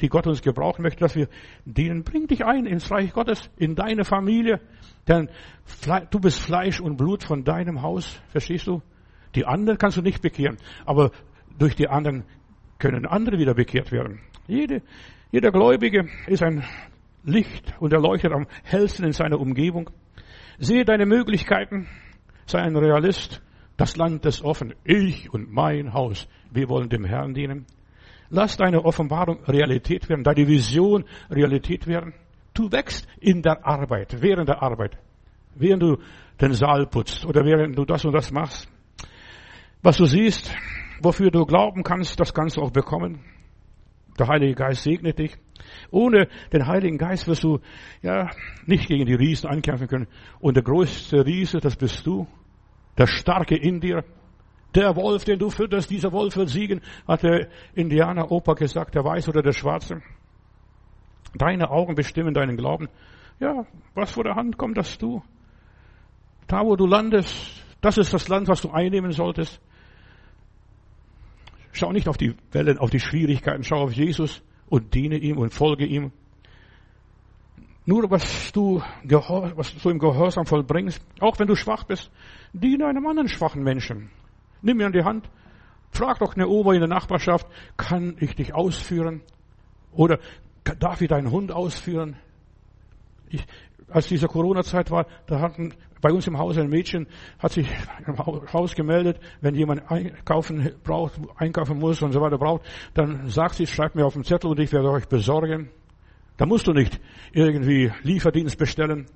[0.00, 1.28] die Gott uns gebrauchen möchte, dass wir
[1.66, 2.04] dienen.
[2.04, 4.60] Bring dich ein ins Reich Gottes, in deine Familie.
[5.06, 5.28] Denn
[6.10, 8.22] du bist Fleisch und Blut von deinem Haus.
[8.28, 8.80] Verstehst du?
[9.34, 11.10] Die anderen kannst du nicht bekehren, aber
[11.58, 12.24] durch die anderen
[12.78, 14.20] können andere wieder bekehrt werden.
[14.46, 14.82] Jede,
[15.30, 16.64] jeder Gläubige ist ein
[17.24, 19.90] Licht und er leuchtet am hellsten in seiner Umgebung.
[20.58, 21.88] Sehe deine Möglichkeiten,
[22.46, 23.42] sei ein Realist.
[23.76, 24.74] Das Land ist offen.
[24.84, 27.66] Ich und mein Haus, wir wollen dem Herrn dienen.
[28.30, 32.14] Lass deine Offenbarung Realität werden, deine Vision Realität werden.
[32.52, 34.96] Du wächst in der Arbeit, während der Arbeit,
[35.56, 35.98] während du
[36.40, 38.68] den Saal putzt oder während du das und das machst.
[39.84, 40.50] Was du siehst,
[41.02, 43.20] wofür du glauben kannst, das kannst du auch bekommen.
[44.18, 45.36] Der Heilige Geist segnet dich.
[45.90, 47.58] Ohne den Heiligen Geist wirst du
[48.00, 48.30] ja
[48.64, 50.06] nicht gegen die Riesen ankämpfen können.
[50.40, 52.26] Und der größte Riese, das bist du.
[52.96, 54.04] Der Starke in dir.
[54.74, 59.04] Der Wolf, den du fütterst, dieser Wolf wird siegen, hat der Indianer Opa gesagt, der
[59.04, 60.00] Weiße oder der Schwarze.
[61.34, 62.88] Deine Augen bestimmen deinen Glauben.
[63.38, 65.22] Ja, was vor der Hand kommt, das du.
[66.46, 69.60] Da, wo du landest, das ist das Land, was du einnehmen solltest.
[71.74, 75.52] Schau nicht auf die Wellen, auf die Schwierigkeiten, schau auf Jesus und diene ihm und
[75.52, 76.12] folge ihm.
[77.84, 82.12] Nur was du, was du im Gehorsam vollbringst, auch wenn du schwach bist,
[82.52, 84.10] diene einem anderen schwachen Menschen.
[84.62, 85.28] Nimm mir an die Hand,
[85.90, 89.20] frag doch eine Oma in der Nachbarschaft, kann ich dich ausführen?
[89.92, 90.20] Oder
[90.78, 92.16] darf ich deinen Hund ausführen?
[93.30, 93.44] Ich,
[93.88, 97.06] als diese Corona-Zeit war, da hatten bei uns im Haus ein Mädchen,
[97.38, 97.66] hat sich
[98.06, 103.54] im Haus gemeldet, wenn jemand einkaufen braucht, einkaufen muss und so weiter braucht, dann sagt
[103.54, 105.70] sie, schreibt mir auf den Zettel und ich werde euch besorgen.
[106.36, 107.00] Da musst du nicht
[107.32, 109.06] irgendwie Lieferdienst bestellen.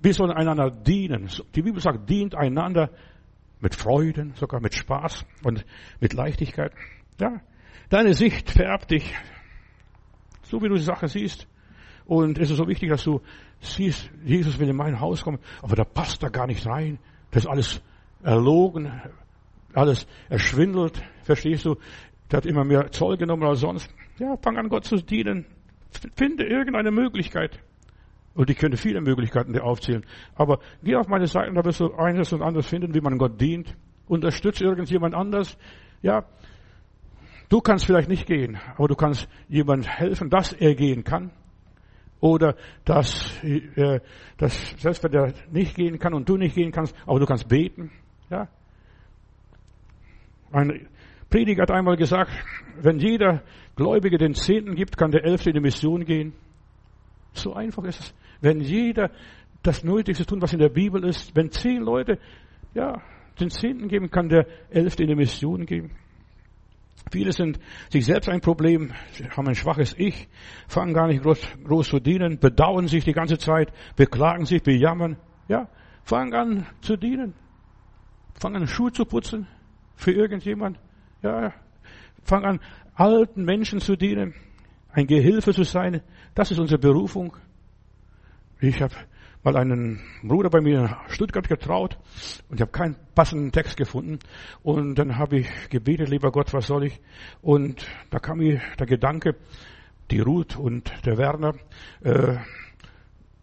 [0.00, 1.28] Wir sollen einander dienen.
[1.54, 2.90] Die Bibel sagt, dient einander
[3.60, 5.64] mit Freuden, sogar mit Spaß und
[6.00, 6.72] mit Leichtigkeit.
[7.20, 7.40] Ja,
[7.88, 9.12] deine Sicht färbt dich,
[10.42, 11.48] so wie du die Sache siehst.
[12.04, 13.20] Und es ist so wichtig, dass du
[13.60, 16.98] siehst, Jesus will in mein Haus kommen, aber da passt da gar nicht rein.
[17.30, 17.82] Das ist alles
[18.22, 18.90] erlogen,
[19.74, 21.76] alles erschwindelt, verstehst du?
[22.30, 23.92] Der hat immer mehr Zoll genommen als sonst.
[24.18, 25.46] Ja, fang an Gott zu dienen.
[26.16, 27.60] Finde irgendeine Möglichkeit.
[28.34, 30.04] Und ich könnte viele Möglichkeiten dir aufzählen.
[30.34, 33.40] Aber geh auf meine Seite, da wirst du eines und anderes finden, wie man Gott
[33.40, 33.74] dient.
[34.06, 35.56] Unterstütze irgendjemand anders.
[36.02, 36.24] Ja,
[37.48, 41.30] du kannst vielleicht nicht gehen, aber du kannst jemand helfen, dass er gehen kann.
[42.20, 44.00] Oder dass, äh,
[44.36, 47.48] dass selbst wenn er nicht gehen kann und du nicht gehen kannst, aber du kannst
[47.48, 47.90] beten.
[48.30, 48.48] Ja.
[50.50, 50.88] Ein
[51.30, 52.32] Prediger hat einmal gesagt,
[52.80, 53.42] wenn jeder
[53.76, 56.32] Gläubige den Zehnten gibt, kann der Elfte in die Mission gehen.
[57.32, 58.14] So einfach ist es.
[58.40, 59.10] Wenn jeder
[59.62, 62.18] das Nötigste tun, was in der Bibel ist, wenn zehn Leute,
[62.74, 63.00] ja,
[63.38, 65.90] den Zehnten geben, kann der Elfte in die Mission geben.
[67.10, 67.58] Viele sind
[67.90, 68.92] sich selbst ein Problem,
[69.36, 70.28] haben ein schwaches Ich,
[70.66, 75.16] fangen gar nicht groß, groß zu dienen, bedauern sich die ganze Zeit, beklagen sich, bejammern.
[75.48, 75.68] Ja,
[76.02, 77.34] fangen an zu dienen.
[78.34, 79.46] Fangen an, Schuhe zu putzen
[79.96, 80.78] für irgendjemand.
[81.22, 81.52] Ja,
[82.22, 82.60] fangen an,
[82.94, 84.34] alten Menschen zu dienen,
[84.90, 86.02] ein Gehilfe zu sein.
[86.34, 87.36] Das ist unsere Berufung.
[88.60, 88.94] Ich habe
[89.42, 91.98] mal einen Bruder bei mir in Stuttgart getraut
[92.48, 94.18] und ich habe keinen passenden Text gefunden.
[94.62, 97.00] Und dann habe ich gebetet, lieber Gott, was soll ich?
[97.42, 99.36] Und da kam mir der Gedanke,
[100.10, 101.54] die Ruth und der Werner,
[102.02, 102.36] äh,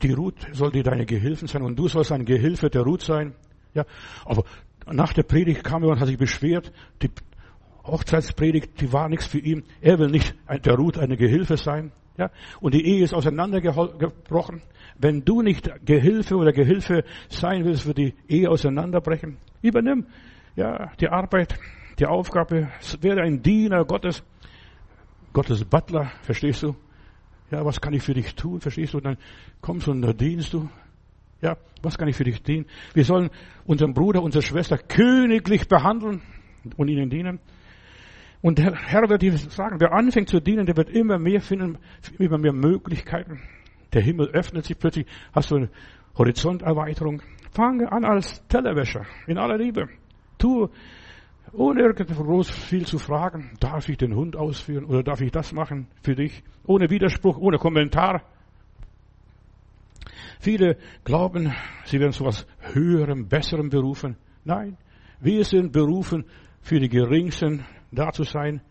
[0.02, 3.34] die Ruth soll dir deine Gehilfen sein und du sollst ein Gehilfe der Ruth sein.
[3.74, 3.86] Ja,
[4.26, 4.44] aber
[4.92, 7.10] nach der Predigt kam er und hat sich beschwert, die
[7.86, 9.64] Hochzeitspredigt, die war nichts für ihn.
[9.82, 11.92] Er will nicht der Ruth eine Gehilfe sein.
[12.18, 14.62] Ja, und die Ehe ist auseinandergebrochen.
[14.98, 19.38] Wenn du nicht Gehilfe oder Gehilfe sein willst, wird die Ehe auseinanderbrechen.
[19.62, 20.06] Übernimm,
[20.56, 21.60] ja, die Arbeit,
[22.00, 22.70] die Aufgabe,
[23.02, 24.24] werde ein Diener Gottes,
[25.34, 26.76] Gottes Butler, verstehst du?
[27.52, 29.02] Ja, was kann ich für dich tun, verstehst du?
[29.02, 29.18] Dann
[29.62, 30.70] kommst du und da dienst du.
[31.42, 32.66] Ja, was kann ich für dich dienen?
[32.94, 33.30] Wir sollen
[33.66, 36.22] unseren Bruder, unsere Schwester königlich behandeln
[36.78, 37.40] und ihnen dienen.
[38.42, 41.78] Und der Herr wird dir sagen, wer anfängt zu dienen, der wird immer mehr finden,
[42.20, 43.42] immer mehr Möglichkeiten.
[43.94, 45.70] Der Himmel öffnet sich plötzlich, hast du eine
[46.18, 47.22] Horizonterweiterung.
[47.52, 49.88] Fange an als Tellerwäscher, in aller Liebe.
[50.38, 50.68] Tu,
[51.54, 55.54] ohne irgendwo groß viel zu fragen, darf ich den Hund ausführen oder darf ich das
[55.54, 56.44] machen für dich?
[56.66, 58.24] Ohne Widerspruch, ohne Kommentar.
[60.40, 61.54] Viele glauben,
[61.86, 64.18] sie werden zu etwas Höherem, Besserem berufen.
[64.44, 64.78] Nein,
[65.22, 66.26] wir sind berufen,
[66.62, 67.64] für die Geringsten
[67.96, 68.62] da zu sein,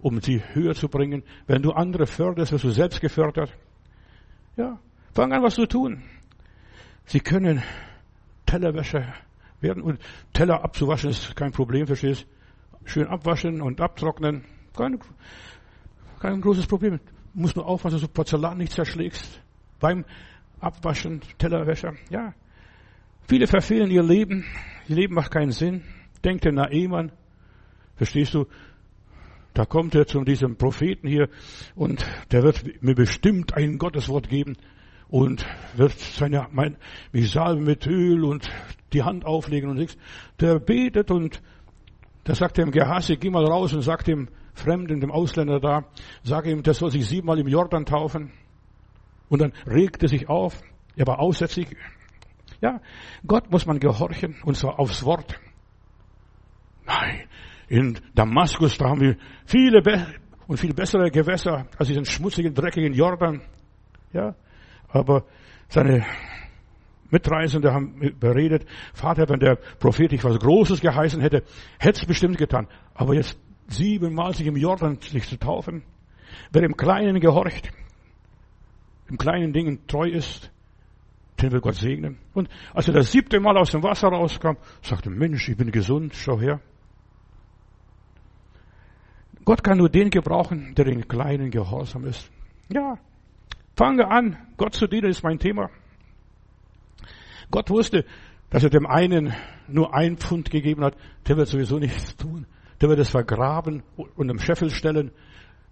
[0.00, 1.22] um sie höher zu bringen.
[1.46, 3.52] Wenn du andere förderst, wirst du selbst gefördert.
[4.56, 4.78] Ja,
[5.14, 6.02] fang an, was zu tun.
[7.06, 7.62] Sie können
[8.46, 9.14] Tellerwäscher
[9.60, 10.00] werden und
[10.32, 12.26] Teller abzuwaschen ist kein Problem, verstehst?
[12.84, 14.44] Schön abwaschen und abtrocknen,
[14.76, 14.98] kein,
[16.20, 16.98] kein großes Problem.
[17.32, 19.40] Muss nur aufpassen, dass du Porzellan nicht zerschlägst
[19.78, 20.04] beim
[20.60, 21.94] Abwaschen, Tellerwäscher.
[22.10, 22.34] Ja,
[23.28, 24.44] viele verfehlen ihr Leben.
[24.88, 25.82] Ihr Leben macht keinen Sinn.
[26.24, 27.12] Denkt der Naemann,
[27.96, 28.46] verstehst du?
[29.54, 31.28] Da kommt er zu diesem Propheten hier
[31.74, 34.56] und der wird mir bestimmt ein Gotteswort geben
[35.08, 35.44] und
[35.76, 36.78] wird seine, mein,
[37.12, 38.50] mich salben mit Öl und
[38.94, 39.98] die Hand auflegen und nichts.
[40.40, 41.42] Der betet und
[42.24, 45.84] da sagt er dem Gehase, geh mal raus und sag dem Fremden, dem Ausländer da,
[46.22, 48.32] sag ihm, der soll sich siebenmal im Jordan taufen.
[49.28, 50.60] Und dann regt er sich auf.
[50.96, 51.68] Er war aussätzlich.
[52.60, 52.80] Ja,
[53.26, 55.40] Gott muss man gehorchen und zwar aufs Wort.
[56.86, 57.24] Nein,
[57.72, 59.80] in Damaskus, da haben wir viele
[60.46, 63.40] und viel bessere Gewässer als diesen schmutzigen, dreckigen Jordan.
[64.12, 64.34] Ja,
[64.88, 65.24] aber
[65.68, 66.04] seine
[67.10, 71.44] Mitreisende haben beredet, Vater, wenn der Prophet dich was Großes geheißen hätte,
[71.78, 72.68] hätte es bestimmt getan.
[72.92, 73.38] Aber jetzt
[73.68, 75.82] siebenmal sich im Jordan sich zu taufen,
[76.52, 77.70] wer im Kleinen gehorcht,
[79.08, 80.52] im kleinen Dingen treu ist,
[81.40, 82.18] den will Gott segnen.
[82.34, 86.14] Und als er das siebte Mal aus dem Wasser rauskam, sagte, Mensch, ich bin gesund,
[86.14, 86.60] schau her.
[89.44, 92.30] Gott kann nur den gebrauchen, der den Kleinen gehorsam ist.
[92.68, 92.98] Ja,
[93.76, 95.70] fange an, Gott zu dienen ist mein Thema.
[97.50, 98.04] Gott wusste,
[98.50, 99.34] dass er dem einen
[99.68, 102.46] nur ein Pfund gegeben hat, der wird sowieso nichts tun.
[102.80, 103.82] Der wird es vergraben
[104.16, 105.12] und im Scheffel stellen.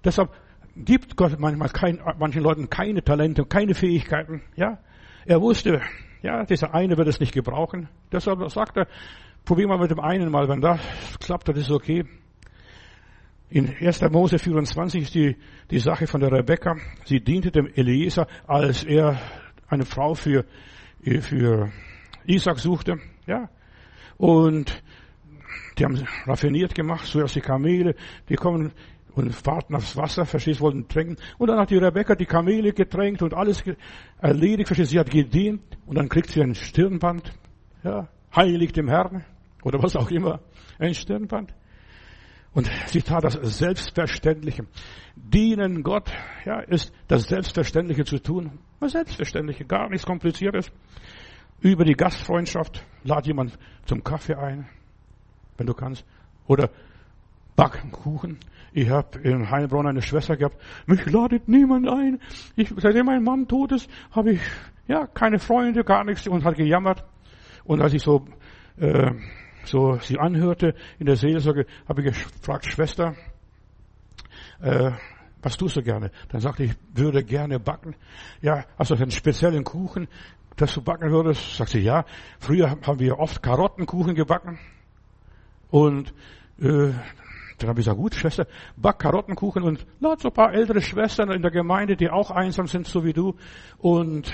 [0.05, 0.31] Deshalb
[0.77, 4.43] gibt Gott manchmal kein, manchen Leuten keine Talente, keine Fähigkeiten.
[4.57, 4.79] Ja,
[5.27, 5.81] Er wusste,
[6.23, 7.89] ja, dieser eine wird es nicht gebrauchen.
[8.13, 8.87] Deshalb sagt er,
[9.45, 10.81] probier mal mit dem einen mal, wenn das
[11.19, 12.05] klappt, das ist okay.
[13.53, 14.01] In 1.
[14.13, 15.37] Mose 24 ist die,
[15.73, 16.77] die Sache von der Rebekka.
[17.05, 19.21] Sie diente dem Eliezer, als er
[19.67, 20.45] eine Frau für,
[21.03, 21.69] für
[22.27, 22.99] Isaac suchte.
[23.27, 23.51] Ja.
[24.17, 24.81] Und
[25.77, 27.97] die haben raffiniert gemacht, zuerst die Kamele,
[28.29, 28.71] die kommen
[29.17, 31.17] und warten aufs Wasser, verstehst, wollten trinken.
[31.37, 33.65] Und dann hat die Rebecca die Kamele getränkt und alles
[34.21, 35.63] erledigt, verstehst, sie hat gedient.
[35.87, 37.33] Und dann kriegt sie ein Stirnband,
[37.83, 39.25] ja, heilig dem Herrn,
[39.65, 40.39] oder was auch immer,
[40.79, 41.53] ein Stirnband.
[42.53, 44.67] Und sie tat das Selbstverständliche.
[45.15, 46.11] Dienen Gott,
[46.45, 48.59] ja, ist das Selbstverständliche zu tun.
[48.81, 50.73] Das Selbstverständliche, gar nichts Kompliziertes.
[51.61, 54.69] Über die Gastfreundschaft, lad jemand zum Kaffee ein,
[55.59, 56.05] wenn du kannst.
[56.47, 56.71] Oder
[57.55, 58.39] backen Kuchen.
[58.73, 60.57] Ich habe in Heilbronn eine Schwester gehabt.
[60.87, 62.21] Mich ladet niemand ein.
[62.57, 64.41] Ich, seitdem mein Mann tot ist, habe ich
[64.89, 67.05] ja keine Freunde, gar nichts und hat gejammert.
[67.65, 68.27] Und als ich so
[68.79, 69.13] äh,
[69.65, 73.15] so sie anhörte in der Seelsorge, habe ich gefragt, Schwester,
[74.61, 74.93] äh,
[75.43, 76.11] was tust du gerne?
[76.29, 77.95] Dann sagte ich, würde gerne backen.
[78.43, 80.09] Ja, hast du einen speziellen Kuchen,
[80.57, 81.57] dass du backen würdest?
[81.57, 82.05] Sagt sie, ja.
[82.39, 84.59] Früher haben wir oft Karottenkuchen gebacken.
[85.71, 86.13] Und
[86.61, 86.93] äh,
[87.59, 88.47] dann habe ich gesagt, gut, Schwester,
[88.77, 92.67] back Karottenkuchen und lad so ein paar ältere Schwestern in der Gemeinde, die auch einsam
[92.67, 93.37] sind, so wie du,
[93.79, 94.33] und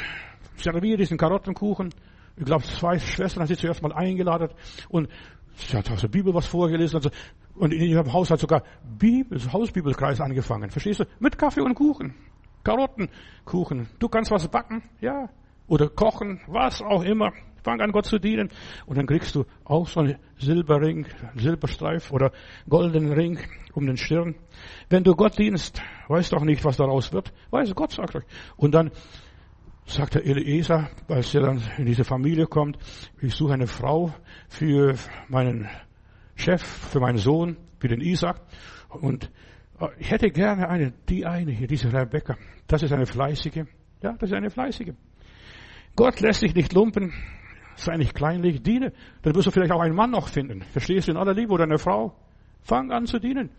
[0.57, 1.93] serviere diesen Karottenkuchen.
[2.37, 4.51] Ich glaube, zwei Schwestern hat sie zuerst mal eingeladen
[4.89, 5.09] und
[5.55, 6.97] sie hat aus der Bibel was vorgelesen.
[6.97, 7.11] Also,
[7.55, 8.63] und in ihrem Haus hat sogar
[8.99, 10.71] Bibel, Hausbibelkreis angefangen.
[10.71, 11.05] Verstehst du?
[11.19, 12.15] Mit Kaffee und Kuchen.
[12.63, 13.89] Karottenkuchen.
[13.99, 15.29] Du kannst was backen, ja.
[15.69, 17.33] Oder kochen, was auch immer.
[17.63, 18.51] Fang an, Gott zu dienen.
[18.87, 22.31] Und dann kriegst du auch so einen Silberring, Silberstreif oder
[22.69, 23.39] goldenen Ring
[23.73, 24.37] um den Stirn.
[24.89, 27.33] Wenn du Gott dienst, weißt doch nicht, was daraus wird.
[27.51, 28.25] Weiß Gott, sagt euch.
[28.57, 28.93] Und dann
[29.87, 32.77] sagt der Eliezer, als er dann in diese Familie kommt,
[33.21, 34.13] ich suche eine Frau
[34.49, 34.95] für
[35.29, 35.69] meinen
[36.35, 38.41] Chef, für meinen Sohn, für den Isaac.
[38.91, 39.31] Und
[39.81, 42.37] äh, ich hätte gerne eine, die eine hier, diese Rebecca.
[42.67, 43.65] Das ist eine fleißige.
[44.03, 44.93] Ja, das ist eine fleißige.
[45.95, 47.13] Gott lässt sich nicht lumpen.
[47.77, 48.93] Sei nicht kleinlich, diene.
[49.23, 50.63] Dann wirst du vielleicht auch einen Mann noch finden.
[50.63, 52.15] Verstehst du in aller Liebe oder eine Frau?
[52.63, 53.51] Fang an zu dienen.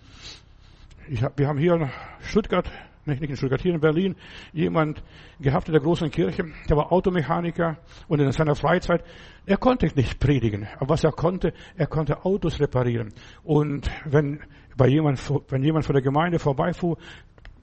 [1.07, 2.69] Ich hab, wir haben hier in Stuttgart,
[3.07, 4.15] nicht in Stuttgart, hier in Berlin,
[4.53, 5.03] jemand
[5.39, 7.77] gehabt in der großen Kirche, der war Automechaniker
[8.07, 9.03] und in seiner Freizeit,
[9.45, 10.67] er konnte nicht predigen.
[10.77, 13.13] Aber was er konnte, er konnte Autos reparieren.
[13.43, 14.41] Und wenn
[14.75, 16.97] bei jemand, wenn jemand von der Gemeinde vorbeifuhr,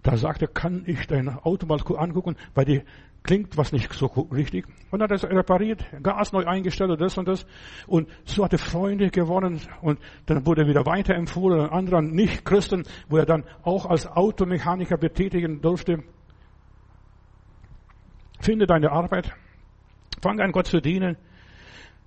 [0.03, 2.83] da sagte, kann ich dein Auto mal angucken, weil die
[3.25, 4.67] klingt was nicht so richtig.
[4.91, 7.47] Und hat er repariert, Gas neu eingestellt und das und das.
[7.87, 12.85] Und so hat er Freunde gewonnen und dann wurde er wieder weiterempfohlen an anderen Nicht-Christen,
[13.09, 16.05] wo er dann auch als Automechaniker betätigen durfte.
[18.41, 19.33] Finde deine Arbeit,
[20.21, 21.17] fang an Gott zu dienen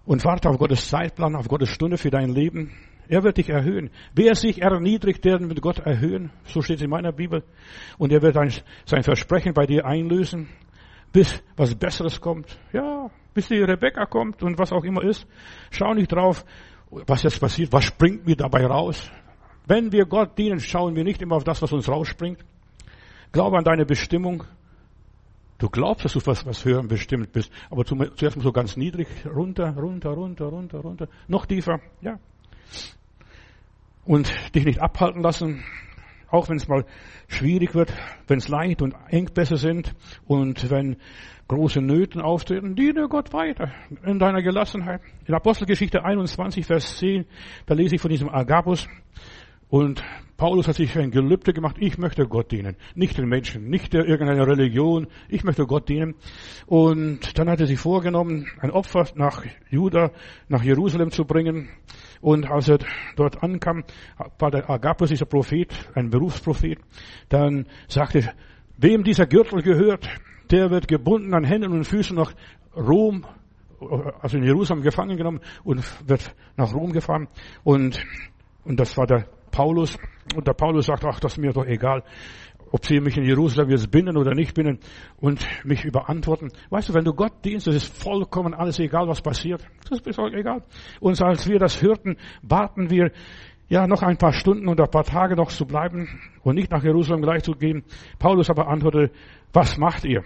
[0.05, 2.78] und warte auf Gottes Zeitplan, auf Gottes Stunde für dein Leben.
[3.09, 3.89] Er wird dich erhöhen.
[4.13, 6.30] Wer sich erniedrigt, der wird Gott erhöhen.
[6.43, 7.43] So steht es in meiner Bibel.
[7.97, 8.36] Und er wird
[8.86, 10.49] sein Versprechen bei dir einlösen
[11.12, 12.60] bis was Besseres kommt.
[12.74, 15.28] Ja, bis die Rebecca kommt und was auch immer ist.
[15.72, 16.45] Schau nicht drauf,
[16.89, 19.12] was jetzt passiert, was springt mir dabei raus.
[19.66, 22.39] Wenn wir Gott dienen, schauen wir nicht immer auf das, was uns rausspringt.
[23.32, 24.43] Glaube an deine Bestimmung.
[25.58, 29.08] Du glaubst, dass du was, was hören bestimmt bist, aber zuerst mal so ganz niedrig,
[29.26, 32.20] runter, runter, runter, runter, runter, noch tiefer, ja.
[34.05, 35.64] Und dich nicht abhalten lassen
[36.30, 36.86] auch wenn es mal
[37.28, 37.93] schwierig wird,
[38.28, 39.93] wenn es Leid und Engpässe sind
[40.25, 40.97] und wenn
[41.47, 43.71] große Nöten auftreten, diene Gott weiter
[44.05, 45.01] in deiner Gelassenheit.
[45.25, 47.25] In Apostelgeschichte 21, Vers 10,
[47.65, 48.88] da lese ich von diesem Agabus
[49.69, 50.03] und
[50.38, 54.05] Paulus hat sich ein Gelübde gemacht, ich möchte Gott dienen, nicht den Menschen, nicht der
[54.05, 56.13] irgendeiner Religion, ich möchte Gott dienen.
[56.67, 60.11] Und dann hat er sich vorgenommen, ein Opfer nach Juda,
[60.47, 61.69] nach Jerusalem zu bringen.
[62.28, 62.80] Und als er
[63.15, 63.86] dort ankam,
[64.38, 66.78] war der Agapus, dieser Prophet, ein Berufsprophet,
[67.30, 68.34] dann sagte,
[68.75, 70.09] wem dieser Gürtel gehört,
[70.51, 72.34] der wird gebunden an Händen und Füßen nach
[72.75, 73.25] Rom,
[74.19, 77.30] also in Jerusalem gefangen genommen und wird nach Rom gefahren.
[77.63, 78.05] Und,
[78.65, 79.97] und das war der Paulus.
[80.36, 82.03] Und der Paulus sagt, ach, das ist mir doch egal
[82.72, 84.80] ob sie mich in Jerusalem jetzt binden oder nicht binden
[85.18, 86.51] und mich überantworten.
[86.70, 89.65] Weißt du, wenn du Gott dienst, das ist vollkommen alles egal, was passiert.
[89.89, 90.63] Das ist auch egal.
[90.99, 93.11] Und als wir das hörten, baten wir,
[93.70, 96.07] ja, noch ein paar Stunden oder ein paar Tage noch zu bleiben
[96.43, 97.84] und nicht nach Jerusalem gleich zu gehen.
[98.18, 99.11] Paulus aber antwortete,
[99.53, 100.24] was macht ihr?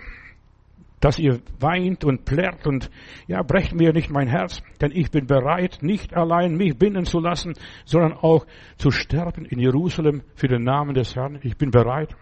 [0.99, 2.91] Dass ihr weint und plärrt und,
[3.27, 7.19] ja, brecht mir nicht mein Herz, denn ich bin bereit, nicht allein mich binden zu
[7.19, 7.53] lassen,
[7.85, 8.45] sondern auch
[8.77, 11.39] zu sterben in Jerusalem für den Namen des Herrn.
[11.41, 12.15] Ich bin bereit.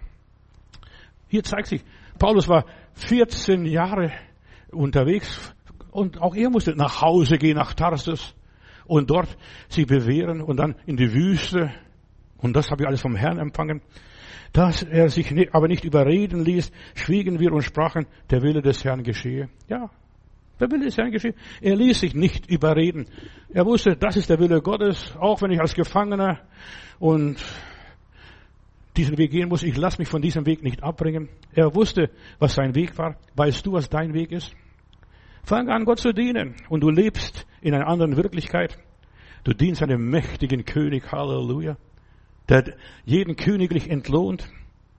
[1.29, 1.83] Hier zeigt sich,
[2.17, 2.65] Paulus war
[2.95, 4.11] 14 Jahre
[4.71, 5.53] unterwegs
[5.91, 8.35] und auch er musste nach Hause gehen, nach Tarsus
[8.85, 9.37] und dort
[9.69, 11.71] sich bewähren und dann in die Wüste.
[12.37, 13.81] Und das habe ich alles vom Herrn empfangen.
[14.51, 19.03] Dass er sich aber nicht überreden ließ, schwiegen wir und sprachen, der Wille des Herrn
[19.03, 19.49] geschehe.
[19.67, 19.91] Ja,
[20.59, 21.35] der Wille des Herrn geschehe.
[21.61, 23.05] Er ließ sich nicht überreden.
[23.53, 26.39] Er wusste, das ist der Wille Gottes, auch wenn ich als Gefangener
[26.97, 27.37] und
[28.97, 29.63] diesen Weg gehen muss.
[29.63, 31.29] Ich lasse mich von diesem Weg nicht abbringen.
[31.53, 32.09] Er wusste,
[32.39, 33.15] was sein Weg war.
[33.35, 34.55] Weißt du, was dein Weg ist?
[35.43, 36.55] Fang an, Gott zu dienen.
[36.69, 38.77] Und du lebst in einer anderen Wirklichkeit.
[39.43, 41.11] Du dienst einem mächtigen König.
[41.11, 41.77] Halleluja.
[42.49, 42.75] Der
[43.05, 44.49] jeden königlich entlohnt.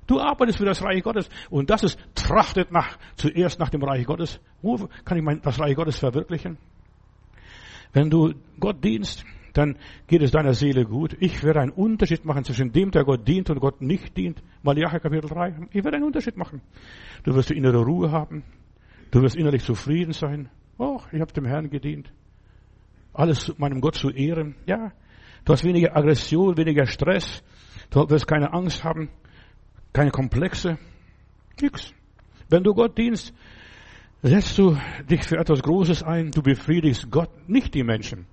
[0.07, 1.29] Du arbeitest für das Reich Gottes.
[1.51, 4.41] Und das ist, trachtet nach, zuerst nach dem Reich Gottes.
[4.63, 6.59] Wo kann ich mein, das Reich Gottes verwirklichen?
[7.93, 9.77] Wenn du Gott dienst, dann
[10.07, 11.17] geht es deiner Seele gut.
[11.21, 14.43] Ich werde einen Unterschied machen zwischen dem, der Gott dient und Gott nicht dient.
[14.63, 15.69] Malachi Kapitel 3.
[15.73, 16.61] Ich werde einen Unterschied machen.
[17.25, 18.45] Du wirst die innere Ruhe haben.
[19.11, 20.49] Du wirst innerlich zufrieden sein.
[20.79, 22.13] Oh, ich habe dem Herrn gedient.
[23.13, 24.55] Alles meinem Gott zu ehren.
[24.67, 24.93] Ja.
[25.45, 27.43] Du hast weniger Aggression, weniger Stress.
[27.91, 29.11] Du wirst keine Angst haben.
[29.93, 30.79] Keine Komplexe.
[31.61, 31.93] Nix.
[32.49, 33.35] Wenn du Gott dienst,
[34.23, 34.77] setzt du
[35.11, 36.31] dich für etwas Großes ein.
[36.31, 38.27] Du befriedigst Gott, nicht die Menschen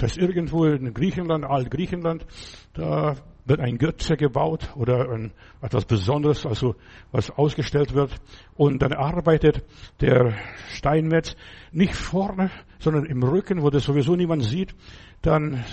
[0.00, 2.26] dass irgendwo in Griechenland, Altgriechenland,
[2.72, 6.74] da wird ein Götze gebaut oder ein, etwas Besonderes, also
[7.12, 8.14] was ausgestellt wird.
[8.54, 9.64] Und dann arbeitet
[10.00, 10.34] der
[10.68, 11.36] Steinmetz
[11.72, 14.74] nicht vorne, sondern im Rücken, wo das sowieso niemand sieht.
[15.22, 15.64] Dann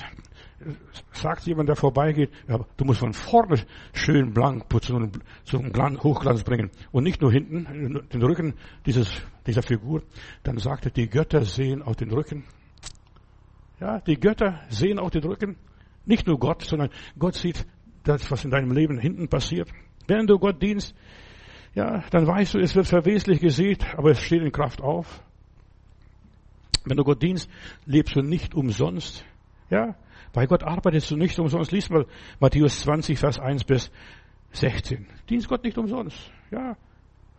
[1.13, 3.61] sagt jemand, der vorbeigeht, ja, du musst von vorne
[3.93, 5.71] schön blank putzen und zum
[6.03, 6.71] Hochglanz bringen.
[6.91, 8.55] Und nicht nur hinten, den Rücken
[8.85, 10.01] dieses, dieser Figur.
[10.43, 12.43] Dann sagt er, die Götter sehen auf den Rücken.
[13.79, 15.57] Ja, die Götter sehen auch den Rücken.
[16.05, 17.65] Nicht nur Gott, sondern Gott sieht
[18.03, 19.69] das, was in deinem Leben hinten passiert.
[20.07, 20.95] Wenn du Gott dienst,
[21.75, 25.21] ja, dann weißt du, es wird verweslich gesät, aber es steht in Kraft auf.
[26.85, 27.49] Wenn du Gott dienst,
[27.85, 29.25] lebst du nicht umsonst.
[29.69, 29.95] Ja,
[30.33, 31.71] bei Gott arbeitest du nicht umsonst.
[31.71, 32.05] Lies mal
[32.39, 33.91] Matthäus 20, Vers 1 bis
[34.53, 35.05] 16.
[35.29, 36.31] Dienst Gott nicht umsonst.
[36.49, 36.77] Ja,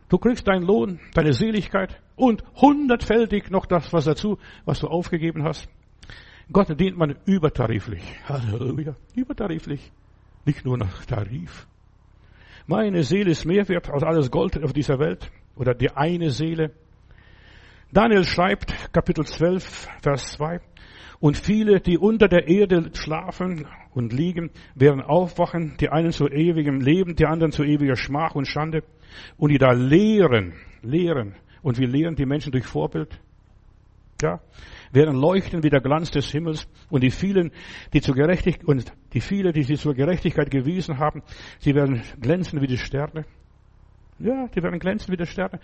[0.09, 5.43] du kriegst deinen Lohn, deine Seligkeit und hundertfältig noch das, was dazu, was du aufgegeben
[5.45, 5.69] hast.
[6.51, 8.03] Gott dient man übertariflich.
[8.27, 8.97] Halleluja.
[9.15, 9.93] Übertariflich.
[10.47, 11.67] Nicht nur nach Tarif.
[12.67, 15.31] Meine Seele ist mehr wert als alles Gold auf dieser Welt.
[15.57, 16.71] Oder die eine Seele.
[17.93, 20.61] Daniel schreibt, Kapitel 12, Vers 2.
[21.21, 26.81] Und viele, die unter der Erde schlafen und liegen, werden aufwachen, die einen zu ewigem
[26.81, 28.85] Leben, die anderen zu ewiger Schmach und Schande.
[29.37, 31.35] Und die da lehren, lehren.
[31.63, 33.21] Und wir lehren die Menschen durch Vorbild.
[34.21, 34.41] Ja
[34.93, 37.53] werden leuchten wie der Glanz des Himmels und die vielen,
[37.93, 41.23] die zur Gerechtigkeit, und die viele, die sie zur Gerechtigkeit gewiesen haben,
[41.59, 43.25] sie werden glänzen wie die Sterne.
[44.19, 45.61] Ja, die werden glänzen wie die Sterne.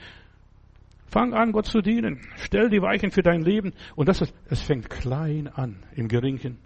[1.07, 2.21] Fang an, Gott zu dienen.
[2.37, 3.73] Stell die Weichen für dein Leben.
[3.95, 6.59] Und das ist, es fängt klein an, im Geringen,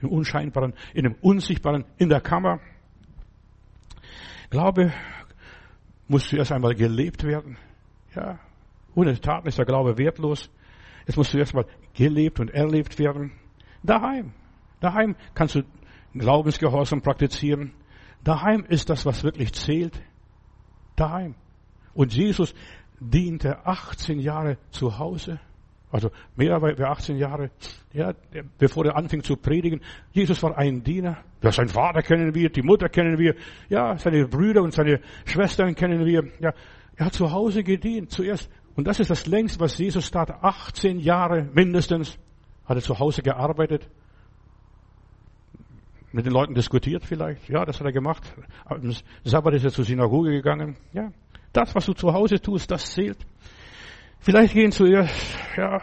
[0.00, 2.60] im Unscheinbaren, in dem Unsichtbaren, in der Kammer.
[4.50, 4.92] Glaube
[6.08, 7.58] muss zuerst einmal gelebt werden.
[8.14, 8.38] Ja,
[8.94, 10.50] ohne Taten ist der Glaube wertlos.
[11.08, 13.32] Es muss zuerst mal gelebt und erlebt werden.
[13.82, 14.32] Daheim.
[14.80, 15.62] Daheim kannst du
[16.12, 17.72] Glaubensgehorsam praktizieren.
[18.24, 19.98] Daheim ist das, was wirklich zählt.
[20.96, 21.34] Daheim.
[21.94, 22.54] Und Jesus
[23.00, 25.40] diente 18 Jahre zu Hause.
[25.90, 27.50] Also mehr als 18 Jahre,
[27.94, 28.12] ja,
[28.58, 29.80] bevor er anfing zu predigen.
[30.12, 31.24] Jesus war ein Diener.
[31.42, 33.34] Ja, sein Vater kennen wir, die Mutter kennen wir,
[33.70, 36.24] ja, seine Brüder und seine Schwestern kennen wir.
[36.40, 36.52] Ja,
[36.96, 38.10] er hat zu Hause gedient.
[38.10, 40.30] Zuerst und das ist das längste, was Jesus tat.
[40.30, 42.16] 18 Jahre mindestens
[42.64, 43.90] hat er zu Hause gearbeitet.
[46.12, 47.48] Mit den Leuten diskutiert vielleicht.
[47.48, 48.22] Ja, das hat er gemacht.
[48.66, 50.76] Am Sabbat ist er zur Synagoge gegangen.
[50.92, 51.10] Ja,
[51.52, 53.18] das, was du zu Hause tust, das zählt.
[54.20, 55.12] Vielleicht gehen zuerst,
[55.56, 55.82] ja,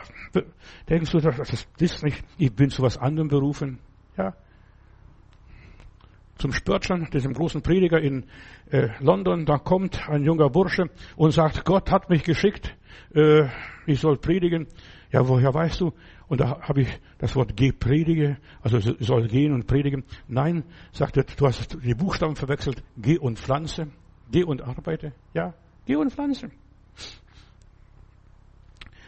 [0.88, 3.80] denkst du, das ist nicht, ich bin zu was anderem berufen.
[4.18, 4.36] Ja,
[6.38, 8.26] zum Spörtschern, diesem großen Prediger in
[8.70, 12.76] äh, London, da kommt ein junger Bursche und sagt, Gott hat mich geschickt,
[13.14, 13.48] äh,
[13.86, 14.68] ich soll predigen.
[15.12, 15.94] Ja, woher weißt du?
[16.28, 20.04] Und da habe ich das Wort geh predige, also soll gehen und predigen.
[20.28, 22.84] Nein, sagt er, du hast die Buchstaben verwechselt.
[22.98, 23.88] Geh und pflanze.
[24.32, 25.14] Geh und arbeite.
[25.34, 25.54] Ja,
[25.86, 26.50] geh und pflanze.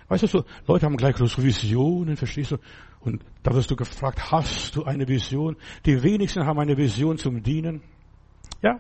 [0.10, 2.58] Weißt du so, Leute haben gleich so Visionen, verstehst du?
[3.02, 5.58] Und da wirst du gefragt, hast du eine Vision?
[5.86, 7.82] Die wenigsten haben eine Vision zum Dienen.
[8.62, 8.80] Ja?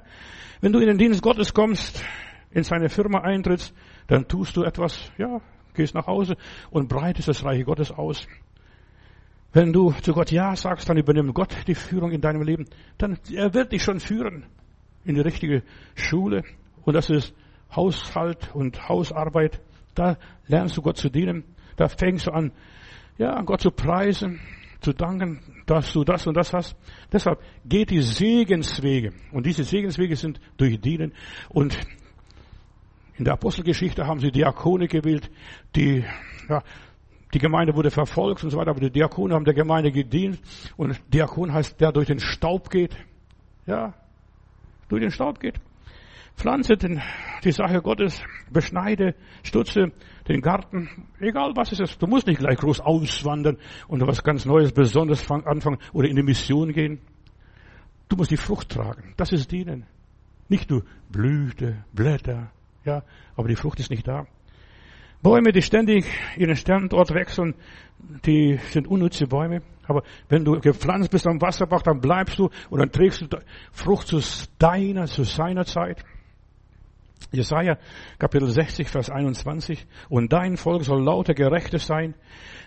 [0.61, 2.03] Wenn du in den Dienst Gottes kommst,
[2.51, 3.73] in seine Firma eintrittst,
[4.07, 5.41] dann tust du etwas, ja,
[5.73, 6.35] gehst nach Hause
[6.71, 8.27] und breitest das Reich Gottes aus.
[9.53, 12.65] Wenn du zu Gott Ja sagst, dann übernimmt Gott die Führung in deinem Leben.
[12.97, 14.45] Dann, er wird dich schon führen
[15.05, 15.63] in die richtige
[15.95, 16.43] Schule.
[16.83, 17.33] Und das ist
[17.75, 19.61] Haushalt und Hausarbeit,
[19.95, 21.43] da lernst du Gott zu dienen.
[21.75, 22.51] Da fängst du an,
[23.17, 24.39] ja, Gott zu preisen,
[24.81, 26.75] zu danken, dass du das und das hast.
[27.11, 29.13] Deshalb geht die Segenswege.
[29.31, 31.13] Und diese Segenswege sind durch Dienen.
[31.49, 31.77] Und
[33.17, 35.29] in der Apostelgeschichte haben sie Diakone gewählt,
[35.75, 36.03] die,
[36.47, 36.61] ja,
[37.33, 40.39] die Gemeinde wurde verfolgt und so weiter, aber die Diakone haben der Gemeinde gedient.
[40.77, 42.95] Und Diakon heißt, der durch den Staub geht.
[43.65, 43.93] Ja,
[44.87, 45.59] durch den Staub geht.
[46.35, 47.01] Pflanze den,
[47.43, 49.91] die Sache Gottes, beschneide, stutze
[50.27, 50.87] den Garten,
[51.19, 52.01] egal was es ist.
[52.01, 53.57] Du musst nicht gleich groß auswandern
[53.87, 56.99] und was ganz Neues, Besonderes anfangen oder in die Mission gehen.
[58.07, 59.15] Du musst die Frucht tragen.
[59.17, 59.85] Das ist Dienen.
[60.47, 62.51] Nicht nur Blüte, Blätter,
[62.87, 63.03] ja,
[63.35, 64.25] aber die Frucht ist nicht da.
[65.21, 66.05] Bäume, die ständig
[66.37, 67.55] ihren Standort wechseln,
[68.25, 69.61] die sind unnütze Bäume.
[69.87, 73.27] Aber wenn du gepflanzt bist am Wasserbach, dann bleibst du und dann trägst du
[73.71, 74.19] Frucht zu
[74.59, 76.03] deiner, zu seiner Zeit.
[77.31, 77.77] Jesaja
[78.19, 79.85] Kapitel 60, Vers 21.
[80.09, 82.15] Und dein Volk soll lauter Gerechte sein.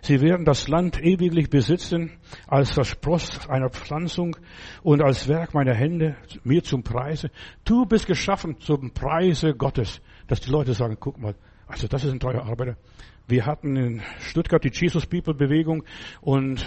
[0.03, 4.37] Sie werden das Land ewiglich besitzen als das Spross einer Pflanzung
[4.83, 7.31] und als Werk meiner Hände mir zum Preise.
[7.65, 10.01] Du bist geschaffen zum Preise Gottes.
[10.27, 11.35] Dass die Leute sagen, guck mal,
[11.67, 12.77] also das ist ein treuer Arbeiter.
[13.27, 15.85] Wir hatten in Stuttgart die Jesus People Bewegung
[16.21, 16.65] und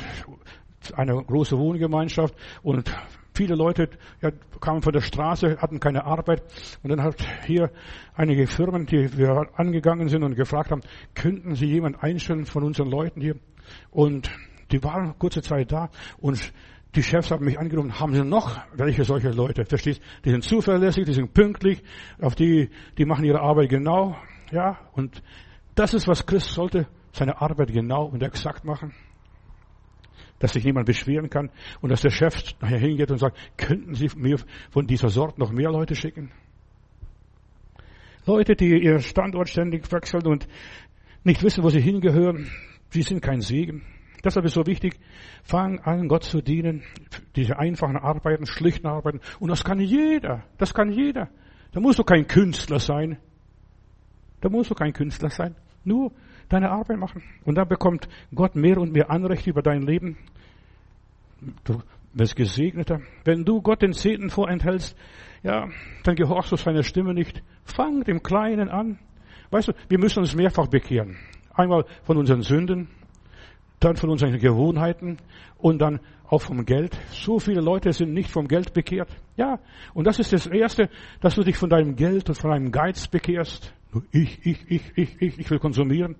[0.95, 2.93] eine große Wohngemeinschaft und
[3.33, 3.89] Viele Leute
[4.21, 4.29] ja,
[4.61, 6.43] kamen von der Straße, hatten keine Arbeit.
[6.83, 7.15] Und dann hat
[7.45, 7.71] hier
[8.15, 10.81] einige Firmen, die wir angegangen sind und gefragt haben,
[11.15, 13.35] könnten Sie jemand einstellen von unseren Leuten hier?
[13.89, 14.29] Und
[14.71, 16.53] die waren kurze Zeit da und
[16.95, 19.65] die Chefs haben mich angerufen, haben sie noch welche solche Leute?
[19.65, 19.99] Verstehst?
[20.25, 21.81] Die sind zuverlässig, die sind pünktlich,
[22.21, 22.69] auf die,
[22.99, 24.15] die machen ihre Arbeit genau,
[24.51, 24.77] ja.
[24.91, 25.23] Und
[25.73, 28.93] das ist, was Christ sollte, seine Arbeit genau und exakt machen
[30.43, 34.09] dass sich niemand beschweren kann und dass der Chef nachher hingeht und sagt, könnten Sie
[34.17, 34.37] mir
[34.71, 36.33] von dieser Sorte noch mehr Leute schicken?
[38.25, 40.45] Leute, die ihren Standort ständig wechseln und
[41.23, 42.51] nicht wissen, wo sie hingehören,
[42.93, 43.83] die sind kein Segen.
[44.21, 44.99] Deshalb ist so wichtig,
[45.43, 46.83] fang an, Gott zu dienen,
[47.37, 49.21] diese einfachen Arbeiten, schlichten Arbeiten.
[49.39, 51.29] Und das kann jeder, das kann jeder.
[51.71, 53.17] Da musst du kein Künstler sein.
[54.41, 55.55] Da musst du kein Künstler sein.
[55.85, 56.11] Nur
[56.49, 57.23] deine Arbeit machen.
[57.45, 60.17] Und dann bekommt Gott mehr und mehr Anrecht über dein Leben.
[61.63, 61.81] Du
[62.13, 63.01] wirst gesegneter.
[63.23, 64.95] Wenn du Gott den Zehnten vorenthältst,
[65.41, 65.67] ja,
[66.03, 67.43] dann gehorchst du seiner Stimme nicht.
[67.65, 68.99] Fang dem Kleinen an.
[69.51, 71.17] Weißt du, wir müssen uns mehrfach bekehren.
[71.53, 72.87] Einmal von unseren Sünden,
[73.79, 75.17] dann von unseren Gewohnheiten
[75.57, 76.97] und dann auch vom Geld.
[77.11, 79.09] So viele Leute sind nicht vom Geld bekehrt.
[79.37, 79.59] Ja,
[79.93, 80.89] und das ist das Erste,
[81.21, 83.73] dass du dich von deinem Geld und von deinem Geiz bekehrst.
[84.11, 86.15] Ich, ich, ich, ich, ich, ich will konsumieren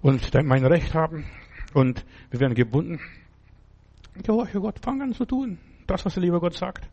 [0.00, 1.26] und mein Recht haben
[1.74, 3.00] und wir werden gebunden.
[4.22, 6.88] Gehorche Gott, fang an zu tun, das, was der liebe Gott sagt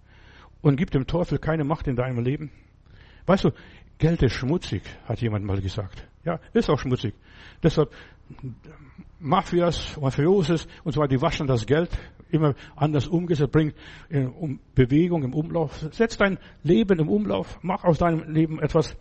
[0.61, 2.51] und gib dem Teufel keine Macht in deinem Leben.
[3.25, 3.51] Weißt du,
[3.97, 6.07] Geld ist schmutzig, hat jemand mal gesagt.
[6.23, 7.15] Ja, ist auch schmutzig.
[7.63, 7.91] Deshalb
[9.19, 11.89] Mafias, Mafioses und weiter, die waschen das Geld
[12.29, 13.73] immer anders umgesetzt, bringt
[14.09, 15.77] in Bewegung im Umlauf.
[15.91, 18.95] Setz dein Leben im Umlauf, mach aus deinem Leben etwas,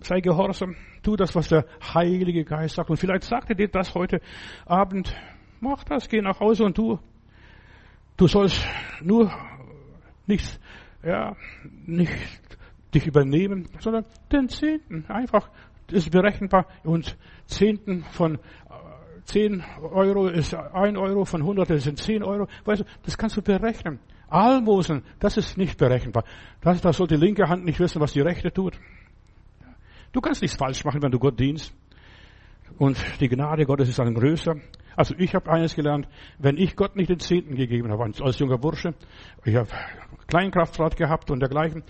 [0.00, 2.90] sei gehorsam, tu das, was der Heilige Geist sagt.
[2.90, 4.20] Und vielleicht sagt er dir das heute
[4.66, 5.16] Abend,
[5.60, 6.98] mach das, geh nach Hause und tu.
[8.16, 8.66] Du sollst
[9.02, 9.30] nur
[10.26, 10.58] nichts,
[11.02, 11.36] ja,
[11.84, 12.12] nicht
[12.94, 15.50] dich übernehmen, sondern den Zehnten einfach
[15.90, 18.38] ist berechenbar und Zehnten von
[19.26, 22.46] 10 Euro ist 1 Euro, von 100 sind 10 Euro.
[22.64, 23.98] Weißt du, das kannst du berechnen.
[24.28, 26.24] Almosen, das ist nicht berechenbar.
[26.60, 28.78] Das, das soll die linke Hand nicht wissen, was die rechte tut.
[30.12, 31.74] Du kannst nichts falsch machen, wenn du Gott dienst.
[32.78, 34.56] Und die Gnade Gottes ist dann größer.
[34.96, 38.58] Also ich habe eines gelernt, wenn ich Gott nicht den Zehnten gegeben habe, als junger
[38.58, 38.94] Bursche,
[39.44, 39.68] ich habe
[40.26, 41.84] Kleinkraftfahrt gehabt und dergleichen,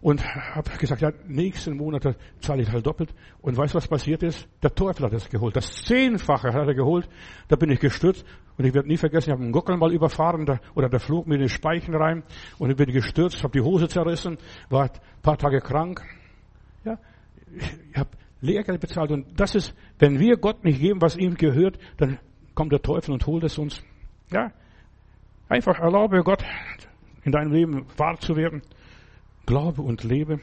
[0.00, 3.14] und habe gesagt, ja, nächsten Monat zahle ich halt doppelt.
[3.42, 4.48] Und weißt du, was passiert ist?
[4.62, 5.54] Der Teufel hat es geholt.
[5.54, 7.06] Das Zehnfache hat er geholt.
[7.48, 8.24] Da bin ich gestürzt.
[8.56, 11.26] Und ich werde nie vergessen, ich habe einen Gockel mal überfahren, da, oder der flog
[11.26, 12.22] mir in den Speichen rein.
[12.58, 14.38] Und ich bin gestürzt, habe die Hose zerrissen,
[14.70, 14.90] war ein
[15.22, 16.02] paar Tage krank.
[16.84, 16.98] Ja,
[17.92, 19.10] ich habe Lehrgeld bezahlt.
[19.10, 22.18] Und das ist, wenn wir Gott nicht geben, was ihm gehört, dann
[22.60, 23.82] kommt der Teufel und holt es uns.
[24.30, 24.52] Ja,
[25.48, 26.44] einfach erlaube Gott,
[27.24, 28.60] in deinem Leben wahr zu werden
[29.46, 30.40] glaube und lebe.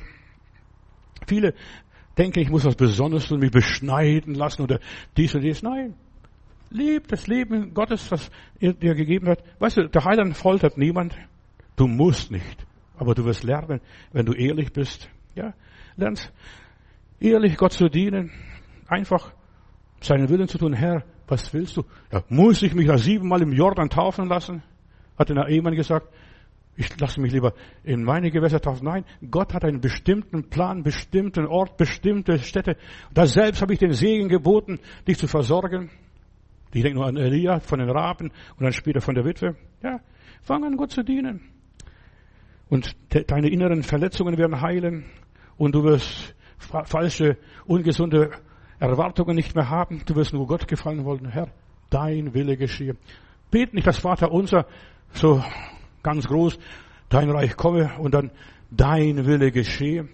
[1.28, 1.54] Viele
[2.18, 4.80] denken, ich muss was Besonderes tun, mich beschneiden lassen oder
[5.16, 5.62] dies und dies.
[5.62, 5.94] Nein.
[6.72, 9.44] Leb das Leben Gottes, was er dir gegeben hat.
[9.60, 11.16] Weißt du, der Heiland foltert niemand.
[11.76, 12.66] Du musst nicht.
[12.98, 13.80] Aber du wirst lernen,
[14.12, 15.08] wenn du ehrlich bist.
[15.36, 15.54] Ja,
[15.98, 16.34] lernst
[17.20, 18.32] ehrlich Gott zu dienen.
[18.88, 19.32] Einfach
[20.02, 20.74] seinen Willen zu tun.
[20.74, 21.84] Herr, was willst du?
[22.12, 24.64] Ja, muss ich mich da siebenmal im Jordan taufen lassen?
[25.18, 26.08] Hat der Ehemann gesagt.
[26.80, 27.54] Ich lasse mich lieber
[27.84, 28.86] in meine Gewässer taufen.
[28.86, 32.78] Nein, Gott hat einen bestimmten Plan, bestimmten Ort, bestimmte Städte.
[33.12, 35.90] Da selbst habe ich den Segen geboten, dich zu versorgen.
[36.72, 39.56] Ich denke nur an Elia von den Raben und dann später von der Witwe.
[39.82, 40.00] Ja,
[40.44, 41.42] fang an, Gott zu dienen.
[42.70, 45.06] Und deine inneren Verletzungen werden heilen
[45.58, 48.32] und du wirst falsche, ungesunde
[48.80, 50.04] Erwartungen nicht mehr haben.
[50.06, 51.30] Du wirst nur Gott gefallen wollen.
[51.30, 51.50] Herr,
[51.90, 52.96] dein Wille geschehe.
[53.52, 54.66] Bet nicht das Vater unser
[55.14, 55.44] so
[56.04, 56.60] ganz groß,
[57.10, 58.32] dein Reich komme und dann
[58.72, 60.08] dein Wille geschehe.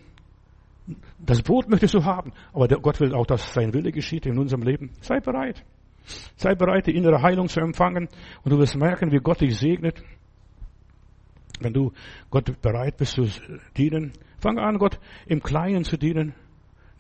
[1.20, 4.64] Das Brot möchtest du haben, aber Gott will auch, dass sein Wille geschieht in unserem
[4.64, 4.92] Leben.
[5.02, 5.64] Sei bereit.
[6.36, 8.10] Sei bereit, die innere Heilung zu empfangen
[8.44, 10.04] und du wirst merken, wie Gott dich segnet.
[11.62, 11.94] Wenn du
[12.30, 13.28] Gott bereit bist zu
[13.78, 16.34] dienen, fang an, Gott im Kleinen zu dienen.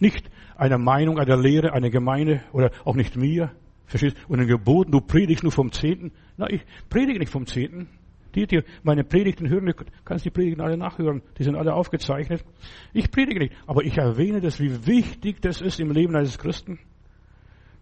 [0.04, 3.52] Nicht einer Meinung, einer Lehre, einer Gemeinde oder auch nicht mir.
[3.86, 4.18] Verstehst?
[4.28, 6.12] Und den Geboten, du predigst nur vom Zehnten.
[6.36, 7.88] Na, ich predige nicht vom Zehnten.
[8.36, 9.74] Die, die meine Predigten hören, du
[10.04, 11.22] kannst die Predigten alle nachhören.
[11.38, 12.44] Die sind alle aufgezeichnet.
[12.92, 13.54] Ich predige nicht.
[13.66, 16.80] Aber ich erwähne das, wie wichtig das ist im Leben eines Christen.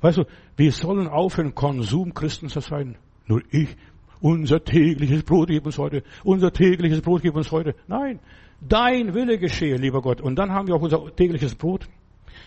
[0.01, 0.25] Weißt du,
[0.57, 2.97] wir sollen aufhören, Konsumchristen zu sein.
[3.25, 3.75] Nur ich,
[4.19, 7.73] unser tägliches Brot gib uns heute, unser tägliches Brot gib uns heute.
[7.87, 8.19] Nein,
[8.59, 10.21] dein Wille geschehe, lieber Gott.
[10.21, 11.87] Und dann haben wir auch unser tägliches Brot.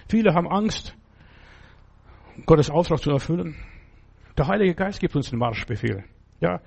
[0.09, 0.97] Viele haben Angst,
[2.47, 3.57] Gottes Auftrag zu erfüllen.
[4.37, 6.05] Der Heilige Geist gibt uns den Marschbefehl.
[6.41, 6.61] Ja.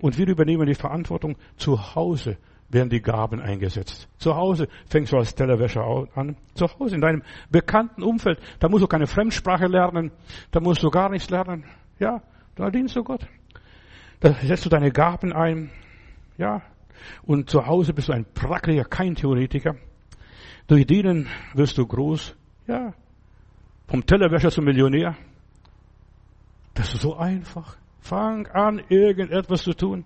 [0.00, 2.36] Und wir übernehmen die Verantwortung zu Hause
[2.70, 4.08] werden die Gaben eingesetzt.
[4.18, 6.36] Zu Hause fängst du als Tellerwäscher an.
[6.54, 8.38] Zu Hause in deinem bekannten Umfeld.
[8.58, 10.10] Da musst du keine Fremdsprache lernen.
[10.50, 11.64] Da musst du gar nichts lernen.
[11.98, 12.22] Ja,
[12.56, 13.26] da dienst du Gott.
[14.20, 15.70] Da setzt du deine Gaben ein.
[16.36, 16.62] Ja.
[17.22, 19.76] Und zu Hause bist du ein Praktiker, kein Theoretiker.
[20.66, 22.34] Durch Dienen wirst du groß.
[22.66, 22.94] Ja.
[23.86, 25.16] Vom Tellerwäscher zum Millionär.
[26.74, 27.76] Das ist so einfach.
[28.00, 30.04] Fang an, irgendetwas zu tun.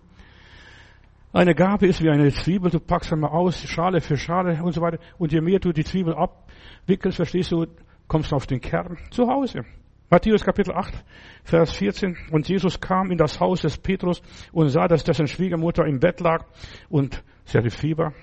[1.32, 4.80] Eine Gabe ist wie eine Zwiebel, du packst einmal aus, Schale für Schale und so
[4.80, 4.98] weiter.
[5.18, 7.66] Und je mehr du die Zwiebel abwickelst, verstehst du,
[8.06, 9.64] kommst du auf den Kern zu Hause.
[10.10, 11.04] Matthäus Kapitel 8,
[11.44, 12.16] Vers 14.
[12.30, 16.20] Und Jesus kam in das Haus des Petrus und sah, dass dessen Schwiegermutter im Bett
[16.20, 16.46] lag
[16.88, 18.14] und sie hatte Fieber.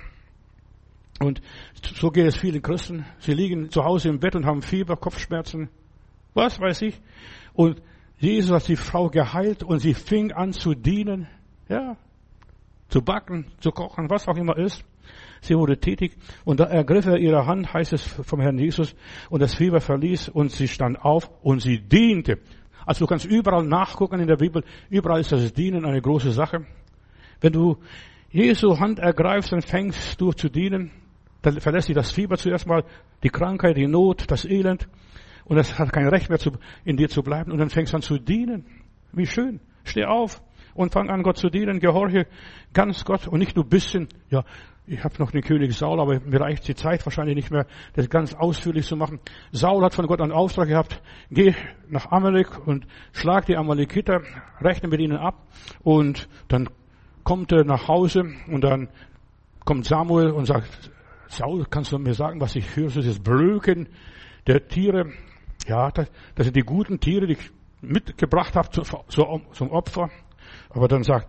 [1.19, 1.41] Und
[1.81, 3.05] so geht es vielen Christen.
[3.19, 5.69] Sie liegen zu Hause im Bett und haben Fieber, Kopfschmerzen.
[6.33, 6.99] Was weiß ich.
[7.53, 7.81] Und
[8.17, 11.27] Jesus hat die Frau geheilt und sie fing an zu dienen.
[11.69, 11.97] Ja,
[12.89, 14.83] zu backen, zu kochen, was auch immer ist.
[15.41, 18.95] Sie wurde tätig und da ergriff er ihre Hand, heißt es vom Herrn Jesus,
[19.29, 22.39] und das Fieber verließ und sie stand auf und sie diente.
[22.85, 26.65] Also du kannst überall nachgucken in der Bibel, überall ist das Dienen eine große Sache.
[27.41, 27.77] Wenn du
[28.31, 30.91] Jesu Hand ergreifst, dann fängst du zu dienen,
[31.45, 32.83] dann verlässt dich das Fieber zuerst mal,
[33.23, 34.87] die Krankheit, die Not, das Elend,
[35.45, 36.51] und es hat kein Recht mehr zu,
[36.83, 38.65] in dir zu bleiben, und dann fängst du an zu dienen.
[39.11, 39.59] Wie schön.
[39.83, 40.41] Steh auf,
[40.75, 42.27] und fang an, Gott zu dienen, gehorche
[42.73, 43.27] ganz Gott.
[43.27, 44.43] Und nicht nur bisschen, ja,
[44.87, 48.09] ich habe noch den König Saul, aber mir reicht die Zeit wahrscheinlich nicht mehr, das
[48.09, 49.19] ganz ausführlich zu machen.
[49.51, 51.55] Saul hat von Gott einen Auftrag gehabt, geh
[51.87, 54.21] nach Amalek und schlag die Amalekiter,
[54.61, 55.47] rechne mit ihnen ab.
[55.81, 56.69] Und dann
[57.23, 58.89] kommt er nach Hause und dann
[59.63, 60.91] kommt Samuel und sagt,
[61.27, 63.89] Saul, kannst du mir sagen, was ich höre, das ist Blöken
[64.47, 65.11] der Tiere.
[65.67, 67.51] Ja, das, das sind die guten Tiere, die ich
[67.81, 70.09] mitgebracht habe zum Opfer.
[70.69, 71.27] Aber dann sagt,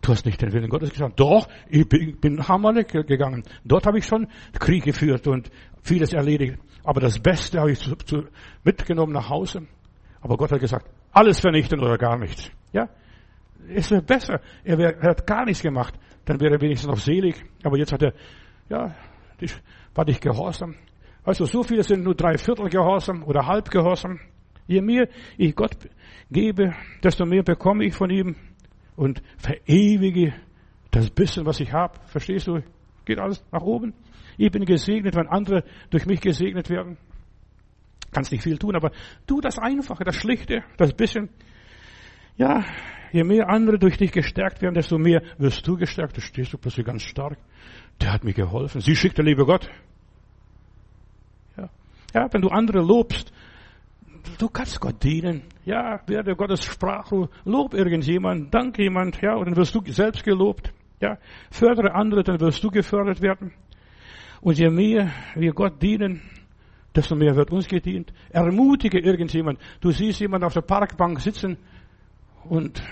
[0.00, 1.18] du hast nicht den Willen Gottes gesagt.
[1.20, 3.42] Doch, ich bin nach Amalek gegangen.
[3.64, 4.28] Dort habe ich schon
[4.58, 5.50] Krieg geführt und
[5.82, 6.58] vieles erledigt.
[6.84, 8.24] Aber das Beste habe ich zu, zu,
[8.64, 9.66] mitgenommen nach Hause.
[10.20, 12.50] Aber Gott hat gesagt, alles vernichten oder gar nichts.
[12.72, 12.88] Ja?
[13.68, 14.40] Es wäre besser.
[14.64, 15.94] Er, wär, er, hat gar nichts gemacht.
[16.24, 17.44] Dann wäre er wenigstens noch selig.
[17.62, 18.14] Aber jetzt hat er,
[18.68, 18.94] ja,
[19.40, 19.48] die,
[19.94, 20.74] war nicht gehorsam.
[21.24, 24.20] Also so viele sind nur drei Viertel gehorsam oder halb gehorsam.
[24.66, 25.76] Je mehr ich Gott
[26.30, 28.36] gebe, desto mehr bekomme ich von ihm
[28.96, 30.34] und verewige
[30.90, 31.98] das bisschen, was ich habe.
[32.06, 32.62] Verstehst du?
[33.04, 33.94] Geht alles nach oben.
[34.36, 36.96] Ich bin gesegnet, wenn andere durch mich gesegnet werden.
[38.12, 38.92] Kannst nicht viel tun, aber
[39.26, 41.28] tu das Einfache, das Schlichte, das bisschen.
[42.36, 42.64] Ja,
[43.12, 46.16] je mehr andere durch dich gestärkt werden, desto mehr wirst du gestärkt.
[46.16, 47.38] Da stehst du plötzlich ganz stark.
[48.00, 48.80] Der hat mir geholfen.
[48.80, 49.68] Sie schickt der liebe Gott.
[51.56, 51.68] Ja.
[52.14, 53.32] ja, wenn du andere lobst,
[54.38, 55.42] du kannst Gott dienen.
[55.64, 60.72] Ja, werde Gottes Sprachrohr, lob irgendjemand, dank jemand, ja, und dann wirst du selbst gelobt.
[61.00, 61.18] Ja,
[61.50, 63.52] fördere andere, dann wirst du gefördert werden.
[64.40, 66.22] Und je mehr wir Gott dienen,
[66.94, 68.12] desto mehr wird uns gedient.
[68.30, 69.58] Ermutige irgendjemand.
[69.80, 71.56] Du siehst jemand auf der Parkbank sitzen
[72.44, 72.82] und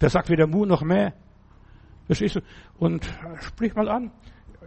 [0.00, 1.14] der sagt weder Mu noch mehr.
[2.06, 2.40] Verstehst du?
[2.78, 3.06] Und
[3.40, 4.10] sprich mal an.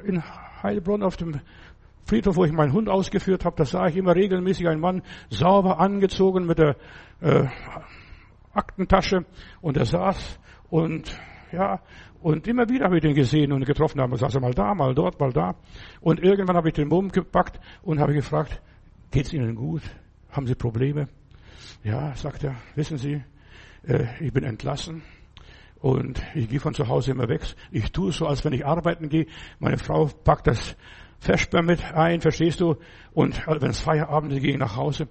[0.06, 0.24] In
[0.62, 1.40] Heilbronn auf dem
[2.06, 5.80] Friedhof, wo ich meinen Hund ausgeführt habe, da sah ich immer regelmäßig einen Mann sauber
[5.80, 6.78] angezogen mit der
[7.20, 7.48] äh,
[8.54, 9.26] Aktentasche
[9.62, 11.20] und er saß und
[11.52, 11.82] ja
[12.22, 14.96] Und immer wieder habe ich den gesehen und getroffen, da saß er mal da, mal
[14.96, 15.56] dort, mal da.
[16.02, 18.62] Und irgendwann habe ich den Mumm gepackt und habe gefragt,
[19.12, 19.82] geht's Ihnen gut?
[20.32, 21.08] Haben Sie Probleme?
[21.84, 23.24] Ja, sagt er, wissen Sie,
[23.84, 25.04] äh, ich bin entlassen
[25.80, 27.42] und ich gehe von zu Hause immer weg.
[27.72, 29.28] Ich tue so, als wenn ich arbeiten gehe.
[29.60, 30.76] Meine Frau packt das
[31.20, 32.76] Vesper mit ein, verstehst du?
[33.14, 35.08] Und wenn es Feierabend ist, gehe ich nach Hause.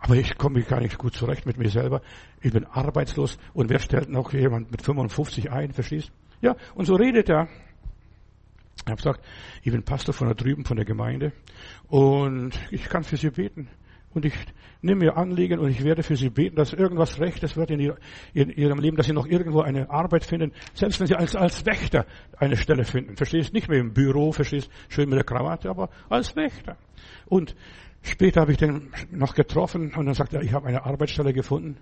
[0.00, 2.00] Aber ich komme gar nicht gut zurecht mit mir selber.
[2.40, 3.38] Ich bin arbeitslos.
[3.52, 6.10] Und wer stellt noch jemand mit 55 ein, verstehst?
[6.40, 7.48] Ja, und so redet er.
[8.78, 9.22] Ich habe gesagt,
[9.62, 11.32] ich bin Pastor von da drüben, von der Gemeinde.
[11.88, 13.68] Und ich kann für Sie beten.
[14.12, 14.34] Und ich
[14.82, 17.92] nehme mir Anliegen und ich werde für Sie beten, dass irgendwas Rechtes wird in,
[18.34, 21.64] in, Ihrem Leben, dass Sie noch irgendwo eine Arbeit finden, selbst wenn Sie als, als
[21.64, 22.06] Wächter
[22.36, 23.16] eine Stelle finden.
[23.16, 23.54] Verstehst?
[23.54, 24.68] Nicht mehr im Büro, verstehst?
[24.88, 26.76] Schön mit der Krawatte, aber als Wächter.
[27.26, 27.54] Und
[28.02, 31.76] später habe ich den noch getroffen und dann sagt er, ich habe eine Arbeitsstelle gefunden.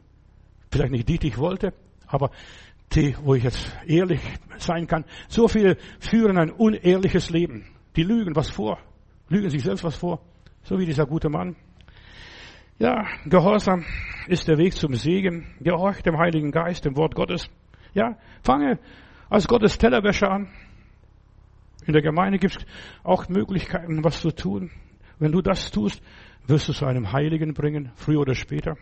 [0.70, 1.72] Vielleicht nicht die, die ich wollte,
[2.06, 2.30] aber
[2.94, 4.20] die, wo ich jetzt ehrlich
[4.58, 5.06] sein kann.
[5.28, 7.64] So viele führen ein unehrliches Leben.
[7.96, 8.78] Die lügen was vor,
[9.30, 10.20] lügen sich selbst was vor.
[10.62, 11.56] So wie dieser gute Mann.
[12.78, 13.84] Ja, Gehorsam
[14.28, 15.46] ist der Weg zum Segen.
[15.58, 17.50] Gehorch dem Heiligen Geist, dem Wort Gottes.
[17.92, 18.78] Ja, fange
[19.28, 20.48] als Gottes Tellerwäscher an.
[21.86, 22.66] In der Gemeinde gibt es
[23.02, 24.70] auch Möglichkeiten, was zu tun.
[25.18, 26.00] Wenn du das tust,
[26.46, 28.76] wirst du zu einem Heiligen bringen, früher oder später.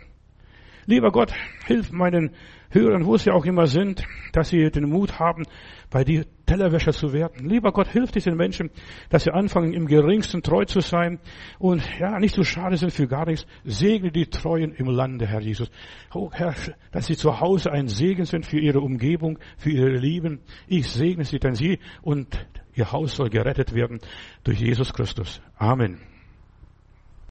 [0.87, 1.33] Lieber Gott,
[1.67, 2.31] hilf meinen
[2.71, 5.45] Hörern, wo sie auch immer sind, dass sie den Mut haben,
[5.91, 7.49] bei dir Tellerwäscher zu werden.
[7.49, 8.71] Lieber Gott, hilf diesen Menschen,
[9.11, 11.19] dass sie anfangen, im geringsten treu zu sein
[11.59, 13.47] und ja, nicht so schade sind für gar nichts.
[13.65, 15.71] Segne die Treuen im Lande, Herr Jesus.
[16.15, 16.55] Oh Herr,
[16.93, 20.41] dass sie zu Hause ein Segen sind für ihre Umgebung, für ihre Lieben.
[20.69, 23.99] Ich segne sie, denn sie und ihr Haus soll gerettet werden
[24.45, 25.41] durch Jesus Christus.
[25.57, 26.16] Amen.